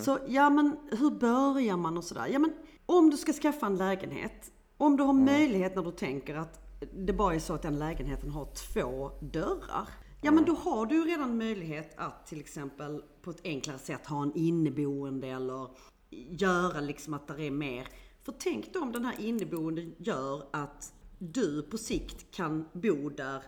[0.05, 2.27] Så ja men hur börjar man och sådär?
[2.27, 2.53] Ja men
[2.87, 6.61] om du ska skaffa en lägenhet, om du har möjlighet när du tänker att
[6.95, 9.89] det bara är så att den lägenheten har två dörrar.
[10.21, 14.07] Ja men då har du ju redan möjlighet att till exempel på ett enklare sätt
[14.07, 15.69] ha en inneboende eller
[16.11, 17.89] göra liksom att det är mer.
[18.23, 23.43] För tänk då om den här inneboende gör att du på sikt kan bo där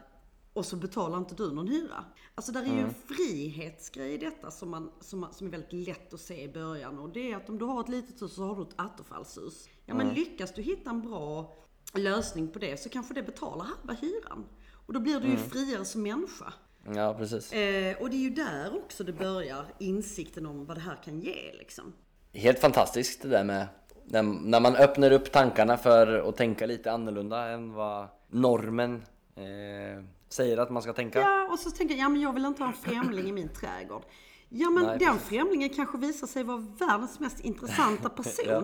[0.53, 2.05] och så betalar inte du någon hyra.
[2.35, 5.73] Alltså där är ju en frihetsgrej i detta som, man, som, man, som är väldigt
[5.89, 6.99] lätt att se i början.
[6.99, 9.69] Och det är att om du har ett litet hus så har du ett attefallshus.
[9.87, 11.57] Ja men lyckas du hitta en bra
[11.95, 14.45] lösning på det så kanske det betalar halva hyran.
[14.91, 16.53] Och då blir du ju friare som människa.
[16.95, 17.53] Ja precis.
[17.53, 21.21] Eh, och det är ju där också det börjar, insikten om vad det här kan
[21.21, 21.93] ge liksom.
[22.33, 23.67] Helt fantastiskt det där med
[24.05, 29.03] när, när man öppnar upp tankarna för att tänka lite annorlunda än vad normen
[29.37, 31.21] eh, säger att man ska tänka.
[31.21, 33.49] Ja, och så tänker jag, ja men jag vill inte ha en främling i min
[33.49, 34.03] trädgård.
[34.49, 35.29] Ja men Nej, den precis.
[35.29, 38.45] främlingen kanske visar sig vara världens mest intressanta person.
[38.47, 38.63] Ja.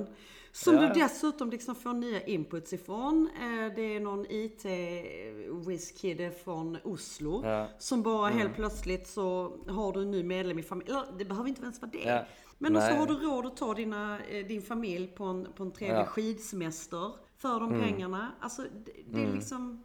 [0.57, 3.29] Som Ja, du dessutom liksom får nya inputs ifrån.
[3.35, 7.41] Eh, Det är någon IT-whiz-kille från Oslo.
[7.45, 7.51] Ja.
[7.55, 7.69] Mm.
[7.79, 11.03] Som bara helt plötsligt så har du en ny medlem i familjen.
[11.19, 11.99] Det behöver inte ens vara det.
[12.09, 12.25] Ja.
[12.59, 12.97] Men då så Nej.
[12.99, 15.95] har du råd att ta dina, eh, din familj på en, på en trevlig.
[15.97, 16.07] Mm.
[16.07, 17.13] skidsemester.
[17.37, 18.33] För de pengarna.
[18.41, 19.83] Alltså det, det är liksom,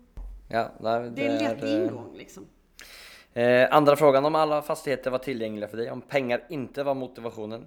[0.50, 2.46] Ja, nej, det är en lätt eh, ingång liksom.
[3.34, 7.66] Eh, andra frågan om alla fastigheter var tillgängliga för dig, om pengar inte var motivationen.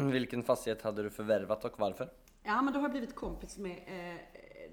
[0.12, 2.08] Vilken fastighet hade du förvärvat och varför?
[2.46, 4.20] Ja, men då har jag blivit kompis med eh,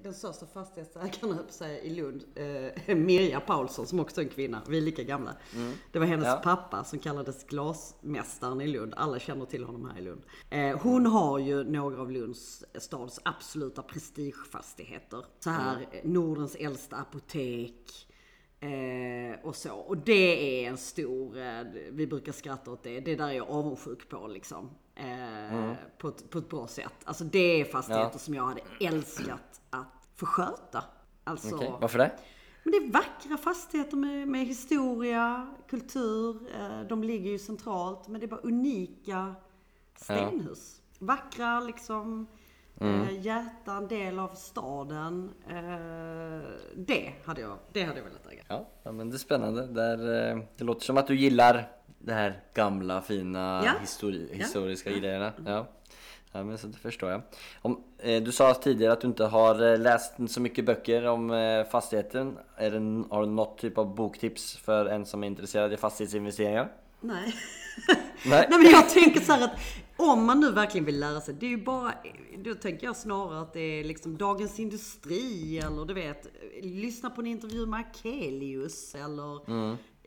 [0.04, 2.24] den största fastighetsägaren på säga, i Lund,
[2.88, 4.62] eh, Mirja Paulsson som också är en kvinna.
[4.68, 5.36] Vi är lika gamla.
[5.92, 6.42] Det var hennes Ja.
[6.44, 8.94] pappa som kallades glasmästaren i Lund.
[8.98, 10.22] Alla känner till honom här i Lund.
[10.50, 15.26] Eh, hon har ju några av Lunds stads absoluta prestigefastigheter.
[15.40, 18.08] Så här, eh, Nordens äldsta apotek.
[18.64, 19.74] Eh, och så.
[19.76, 23.50] Och det är en stor, eh, vi brukar skratta åt det, det där är jag
[23.50, 24.70] avundsjuk på liksom.
[24.96, 26.94] Eh, på, ett, på ett bra sätt.
[27.04, 28.20] Alltså det är fastigheter Ja.
[28.20, 30.84] som jag hade älskat att få sköta.
[31.24, 32.12] Alltså, Okej, varför det?
[32.64, 36.38] men det är vackra fastigheter med, med historia, kultur.
[36.60, 38.08] Eh, de ligger ju centralt.
[38.08, 39.36] Men det är bara unika
[39.96, 40.82] stenhus.
[41.00, 42.28] Vackra liksom.
[42.82, 43.02] Mm.
[43.02, 45.32] Eh, hjärta, en del av staden.
[45.50, 48.42] Eh, det, hade jag, det hade jag velat äga.
[48.48, 49.68] Ja, ja men det är spännande.
[49.68, 51.68] Där, eh, det låter som att du gillar
[52.00, 53.72] det här gamla fina Ja.
[53.82, 54.38] histori- Ja.
[54.38, 55.32] historiska grejerna.
[55.46, 55.68] Ja.
[56.32, 57.22] Ja men så det förstår jag.
[57.62, 61.32] Om, eh, du sa tidigare att du inte har eh, läst så mycket böcker om
[61.32, 62.38] eh, fastigheten.
[62.56, 66.72] Är det, har du något typ av boktips för en som är intresserad i fastighetsinvesteringar?
[67.00, 67.34] Nej.
[68.26, 68.48] Nej.
[68.50, 69.52] Nej men jag tänker så här att
[70.02, 71.94] om man nu verkligen vill lära sig, det är ju bara,
[72.44, 76.28] då tänker jag snarare att det är liksom Dagens Industri eller du vet,
[76.64, 79.40] lyssna på en intervju med Akelius eller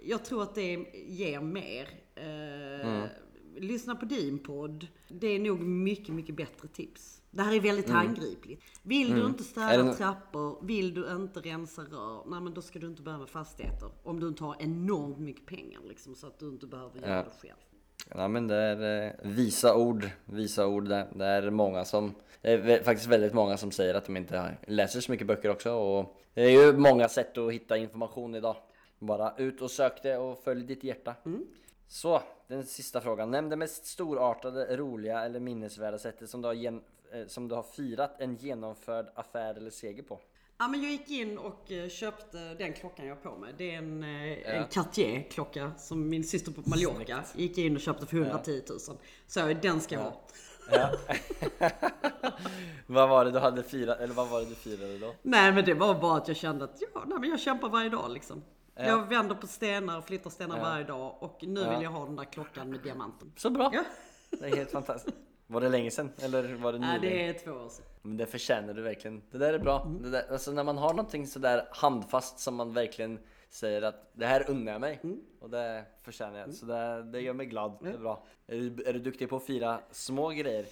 [0.07, 0.70] jag tror att det
[1.09, 1.88] ger mer.
[2.14, 3.05] Eh,
[3.57, 4.86] Lyssna på din podd.
[5.09, 7.22] Det är nog mycket, mycket bättre tips.
[7.30, 8.62] Det här är väldigt handgripligt.
[8.82, 12.78] Vill du inte städa det- trappor, vill du inte rensa rör, nej men då ska
[12.78, 13.90] du inte med fastigheter.
[14.03, 17.22] Om du inte har enormt mycket pengar liksom, så att du inte behöver göra Ja.
[17.24, 17.57] det själv.
[18.14, 20.88] Ja men det är eh, visa ord, visa ord.
[20.88, 25.01] Det är många som, det är faktiskt väldigt många som säger att de inte läser
[25.01, 28.57] så mycket böcker också och det är ju många sätt att hitta information idag.
[28.99, 31.14] Bara ut och sök det och följ ditt hjärta.
[31.88, 33.30] Så, den sista frågan.
[33.30, 36.82] Nämn det mest storartade, roliga eller minnesvärda sättet som du har, gen-
[37.12, 40.18] eh, som du har firat en genomförd affär eller seger på.
[40.65, 43.55] Ja men jag gick in och eh, köpte den klockan jag har på mig.
[43.59, 47.81] Det är en, eh, en Cartier klocka som min syster på Mallorca gick in och
[47.81, 48.79] köpte för 110 000.
[49.27, 50.21] Så den ska jag ha.
[50.71, 50.91] Ja.
[52.87, 55.15] vad var det du hade firat, eller vad var det du firade då?
[55.23, 57.89] Nej men det var bara att jag kände att ja, nej, men jag kämpar varje
[57.89, 58.43] dag liksom.
[58.75, 58.85] Ja.
[58.85, 60.62] Jag vänder på stenar och flyttar stenar Ja.
[60.62, 61.71] varje dag och nu Ja.
[61.71, 63.33] vill jag ha den där klockan med diamanten.
[63.37, 63.71] Så bra!
[63.73, 63.85] Ja,
[64.31, 65.17] Det är helt fantastiskt.
[65.55, 66.11] Var det länge sedan?
[66.22, 67.18] Eller var det nej, nyligen?
[67.18, 67.84] det är två år sedan.
[68.02, 69.22] Men det förtjänar du verkligen.
[69.30, 69.92] Det där är bra.
[70.00, 74.26] Det där, alltså när man har någonting sådär handfast som man verkligen säger att det
[74.26, 75.00] här unnar jag mig.
[75.40, 76.55] Och det förtjänar jag.
[76.55, 77.78] Så det, det gör mig glad.
[77.82, 78.26] Det är bra.
[78.46, 80.66] Är du, är du duktig på att fira små grejer?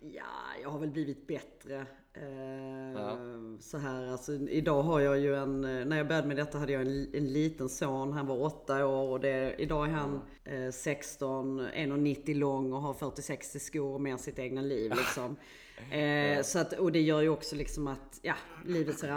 [0.00, 0.24] Ja,
[0.62, 1.86] jag har väl blivit bättre.
[2.14, 3.18] Eh, Ja.
[3.60, 6.72] Så här, alltså, idag har jag ju en, eh, när jag började med detta hade
[6.72, 10.70] jag en, en liten son, han var åtta år och det, idag är han eh,
[10.70, 15.36] 16, 1,90 lång och har 40-60 skor mer sitt egna liv liksom.
[15.92, 18.34] Eh, så att, och det gör ju också liksom att, ja,
[18.66, 19.08] livet ser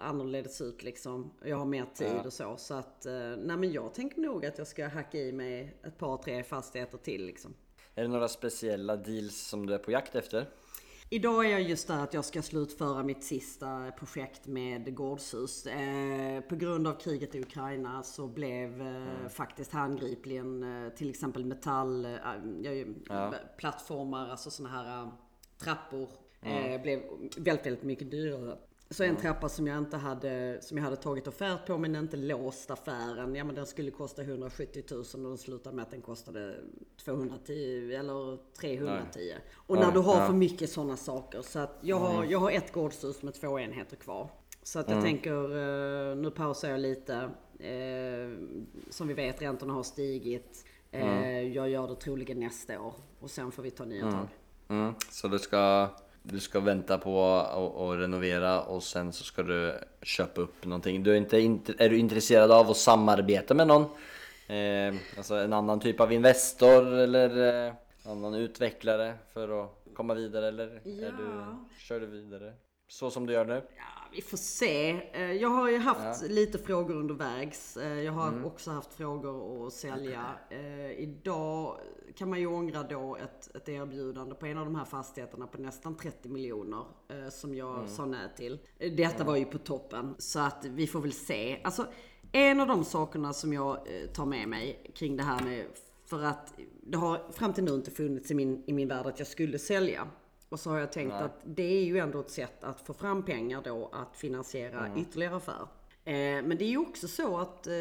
[0.00, 1.32] annorledes ut liksom.
[1.44, 2.56] Jag har mer tid och så.
[2.56, 5.98] Så att, eh, nej men jag tänker nog att jag ska hacka i mig ett
[5.98, 7.54] par, tre fastigheter till liksom.
[7.94, 10.46] Är det några speciella deals som du är på jakt efter?
[11.12, 15.66] Idag är jag just där att jag ska slutföra mitt sista projekt med gårdshus.
[15.66, 21.44] Eh, på grund av kriget i Ukraina så blev eh, faktiskt handgripligen eh, till exempel
[21.44, 22.10] metall, eh,
[23.08, 23.34] Ja.
[23.56, 25.08] plattformar, alltså såna här eh,
[25.58, 26.08] trappor,
[26.42, 27.02] eh, blev
[27.36, 28.58] väldigt, väldigt mycket dyrare.
[28.92, 32.16] Så en trappa som jag inte hade, som jag hade tagit offert på men inte
[32.16, 33.34] låst affären.
[33.34, 36.54] Ja men den skulle kosta 170 000 och den slutade med att den kostade
[37.04, 39.34] 210 eller 310.
[39.54, 40.26] Och när Ja, du har ja.
[40.26, 41.42] för mycket sådana saker.
[41.42, 44.28] Så att jag har, jag har ett gårdshus med två enheter kvar.
[44.62, 45.44] Så att jag tänker,
[46.10, 47.14] eh, nu pausar jag lite.
[47.58, 48.38] Eh,
[48.90, 50.64] Som vi vet, räntorna har stigit.
[50.90, 52.94] Eh, Jag gör det troligen nästa år.
[53.20, 54.28] Och sen får vi ta nya tag.
[54.68, 54.94] Mm.
[55.10, 55.88] Så du ska,
[56.22, 61.02] du ska vänta på att renovera och sen så ska du köpa upp någonting.
[61.02, 63.82] Du är, inte, int- är du intresserad av att samarbeta med någon?
[64.46, 67.72] Eh, alltså en annan typ av Investor eller eh,
[68.06, 71.68] annan utvecklare för att komma vidare eller är du, Ja.
[71.78, 72.52] kör du vidare?
[72.88, 73.54] Så som du gör nu?
[73.76, 74.90] Ja, vi får se.
[75.12, 77.76] Eh, Jag har ju haft lite frågor undervägs.
[77.76, 80.24] Eh, Jag har också haft frågor att sälja.
[80.50, 81.76] Eh, Idag
[82.14, 85.60] kan man ju ångra då ett, ett erbjudande på en av de här fastigheterna på
[85.60, 88.58] nästan 30 miljoner eh, som jag sa nej till.
[88.78, 91.60] Detta var ju på toppen så att vi får väl se.
[91.64, 91.86] Alltså
[92.32, 95.66] en av de sakerna som jag eh, tar med mig kring det här med
[96.04, 99.18] för att det har fram till nu inte funnits i min, i min värld att
[99.18, 100.08] jag skulle sälja.
[100.48, 103.22] Och så har jag tänkt att det är ju ändå ett sätt att få fram
[103.22, 105.66] pengar då att finansiera ytterligare affär.
[106.04, 107.72] Eh, men det är ju också så att eh,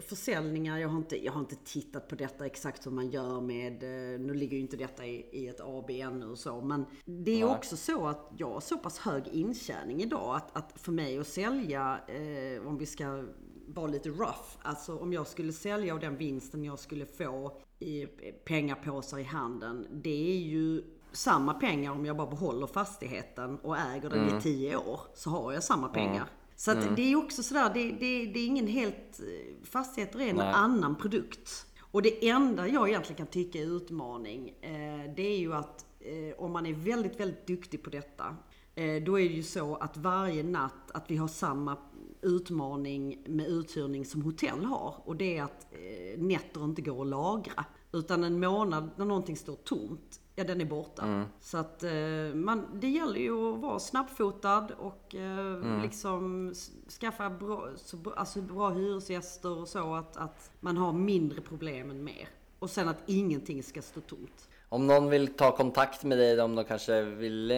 [0.00, 3.82] försäljningar, jag har, inte, jag har inte tittat på detta exakt hur man gör med,
[3.82, 7.30] eh, nu ligger ju inte detta i, i ett AB ännu och så, men det
[7.30, 10.92] är ju också så att jag har så pass hög intjäning idag att, att för
[10.92, 13.24] mig att sälja, eh, om vi ska
[13.66, 18.06] vara lite rough, alltså om jag skulle sälja och den vinsten jag skulle få i
[18.44, 20.82] pengapåsar i handen, det är ju
[21.12, 25.52] samma pengar om jag bara behåller fastigheten och äger den i 10 år så har
[25.52, 26.26] jag samma pengar.
[26.60, 29.20] Så att det är också sådär, det, det, det är ingen helt...
[29.20, 30.52] eh, Fastigheter är en Nej.
[30.54, 31.66] annan produkt.
[31.80, 36.44] Och det enda jag egentligen kan tycka är utmaning, eh, det är ju att eh,
[36.44, 38.36] om man är väldigt, väldigt duktig på detta,
[38.74, 41.76] eh, då är det ju så att varje natt att vi har samma
[42.22, 44.94] utmaning med uthyrning som hotell har.
[45.04, 47.64] Och det är att eh, nätter inte går att lagra.
[47.92, 51.02] Utan en månad när någonting står tomt, ja den är borta.
[51.40, 56.70] Så att eh, man, det gäller ju att vara snabbfotad och eh, liksom s-
[57.00, 57.68] skaffa bra-
[58.16, 62.28] alltså bra hyresgäster och så att, att man har mindre problem än mer.
[62.58, 64.48] Och sen att ingenting ska stå tomt.
[64.72, 67.56] Om någon vill ta kontakt med dig, om de kanske vill eh,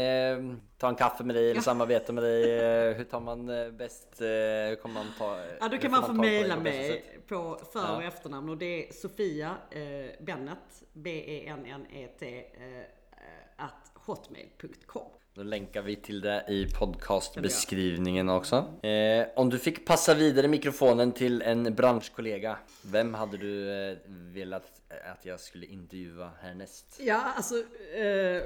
[0.78, 1.62] ta en kaffe med dig eller Ja.
[1.62, 2.58] samarbeta med dig.
[2.58, 4.26] Eh, hur tar man eh, bäst, eh,
[4.68, 5.38] hur kommer man ta...
[5.60, 8.08] Ja, då kan får man få mejla mig på för och Ja.
[8.08, 15.02] efternamn och det är Sofia eh, Bennet, B-E-N-N-E-T, eh, at hotmail.com.
[15.34, 18.56] Då länkar vi till det i podcastbeskrivningen också.
[18.86, 24.81] Eh, om du fick passa vidare mikrofonen till en branschkollega, vem hade du eh, velat
[25.12, 26.96] att jag skulle intervjua härnäst?
[27.00, 27.54] Ja, alltså
[27.94, 28.42] eh,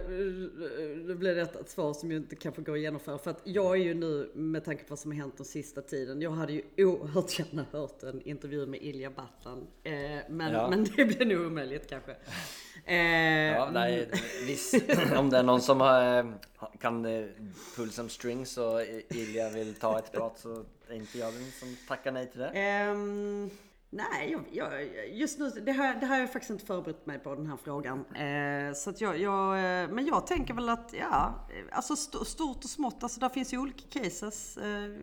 [1.06, 3.18] nu blir detta ett svar som ju inte kanske går att genomföra.
[3.18, 5.82] För att jag är ju nu, med tanke på vad som har hänt den sista
[5.82, 9.66] tiden, jag hade ju oerhört gärna hört en intervju med Ilja Battlan.
[9.84, 9.92] Eh,
[10.28, 10.70] men, Ja.
[10.70, 12.16] men det blir nog omöjligt kanske.
[12.84, 12.96] Eh,
[13.56, 14.10] Ja, nej,
[14.46, 14.74] visst.
[15.16, 16.26] Om det är någon som har, eh,
[16.80, 17.26] kan eh,
[17.76, 21.76] pull some strings och Ilja vill ta ett prat så är inte jag den som
[21.88, 22.48] tackar nej till det.
[22.48, 23.50] Ehm,
[23.90, 27.34] Nej, jag, jag, just nu, det här, det har jag faktiskt inte förberett mig på
[27.34, 27.98] den här frågan.
[27.98, 32.70] Eh, så jag, jag, eh, men jag tänker väl att, ja, alltså st stort och
[32.70, 34.56] smått, alltså där finns ju olika cases.
[34.56, 35.00] Eh, mm.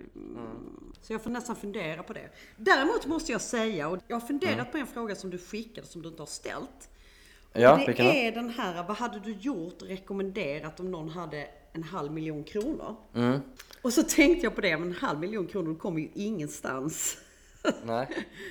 [1.02, 2.30] Så jag får nästan fundera på det.
[2.58, 4.72] Däremot måste jag säga, och jag har funderat mm.
[4.72, 6.90] på en fråga som du skickade som du inte har ställt.
[7.54, 11.84] Ja, det är den här, vad hade du gjort och rekommenderat om någon hade en
[11.84, 12.96] halv miljon kronor?
[13.16, 13.40] Mm.
[13.82, 17.18] Och så tänkte jag på det, men en halv miljon kronor kommer ju ingenstans.
[17.84, 18.07] Nej.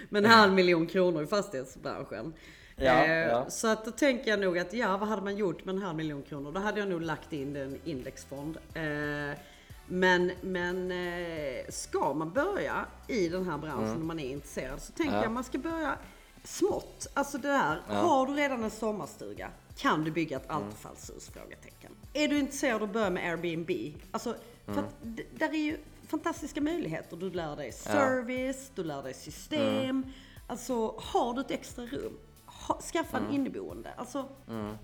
[0.09, 2.35] med en halv miljon kronor i fastighetsbranschen.
[2.77, 3.51] Ja, eh, ja.
[3.51, 5.97] Så att då tänker jag nog att ja, vad hade man gjort med en halv
[5.97, 6.53] miljon kronor?
[6.53, 8.59] Då hade jag nog lagt in en indexfond.
[8.75, 9.39] Eh,
[9.87, 14.01] men, men eh, ska man börja i den här branschen mm.
[14.01, 15.23] om man är intresserad så tänker ja.
[15.23, 15.99] jag man ska börja
[16.45, 17.07] smått.
[17.15, 17.95] Alltså det här, ja.
[17.95, 20.57] har du redan en sommarstuga kan du bygga ett mm.
[20.57, 21.31] Altafallshus?
[21.31, 21.93] Frågetecken.
[22.13, 23.71] Är du intresserad av att börja med Airbnb?
[24.11, 24.35] Alltså,
[24.65, 24.85] för mm.
[24.85, 24.95] att
[25.39, 25.79] där är ju
[26.13, 27.17] fantastiska möjligheter.
[27.17, 28.73] Du lär dig service, ja.
[28.75, 29.79] du lär dig system.
[29.79, 30.05] Mm.
[30.47, 33.35] Alltså, har du ett extra rum, ha, skaffa en mm.
[33.35, 33.91] inneboende.
[33.97, 34.77] Alltså, mm.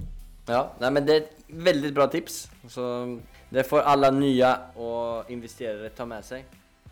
[0.47, 2.51] Ja, nej men det är ett väldigt bra tips.
[2.69, 3.19] Så
[3.51, 6.45] det får alla nya och investerare ta med sig.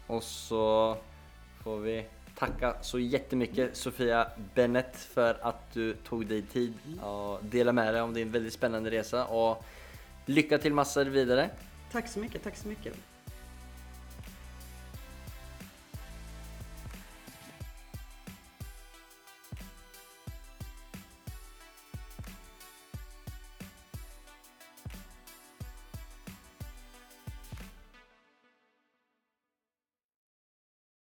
[0.07, 0.97] Och så
[1.63, 2.07] får vi
[2.39, 8.03] tacka så jättemycket Sofia Bennett för att du tog dig tid och delade med dig
[8.03, 9.27] om din väldigt spännande resa.
[9.27, 9.65] Och
[10.27, 11.51] lycka till massor vidare.
[11.93, 12.95] Tack så mycket, tack så mycket.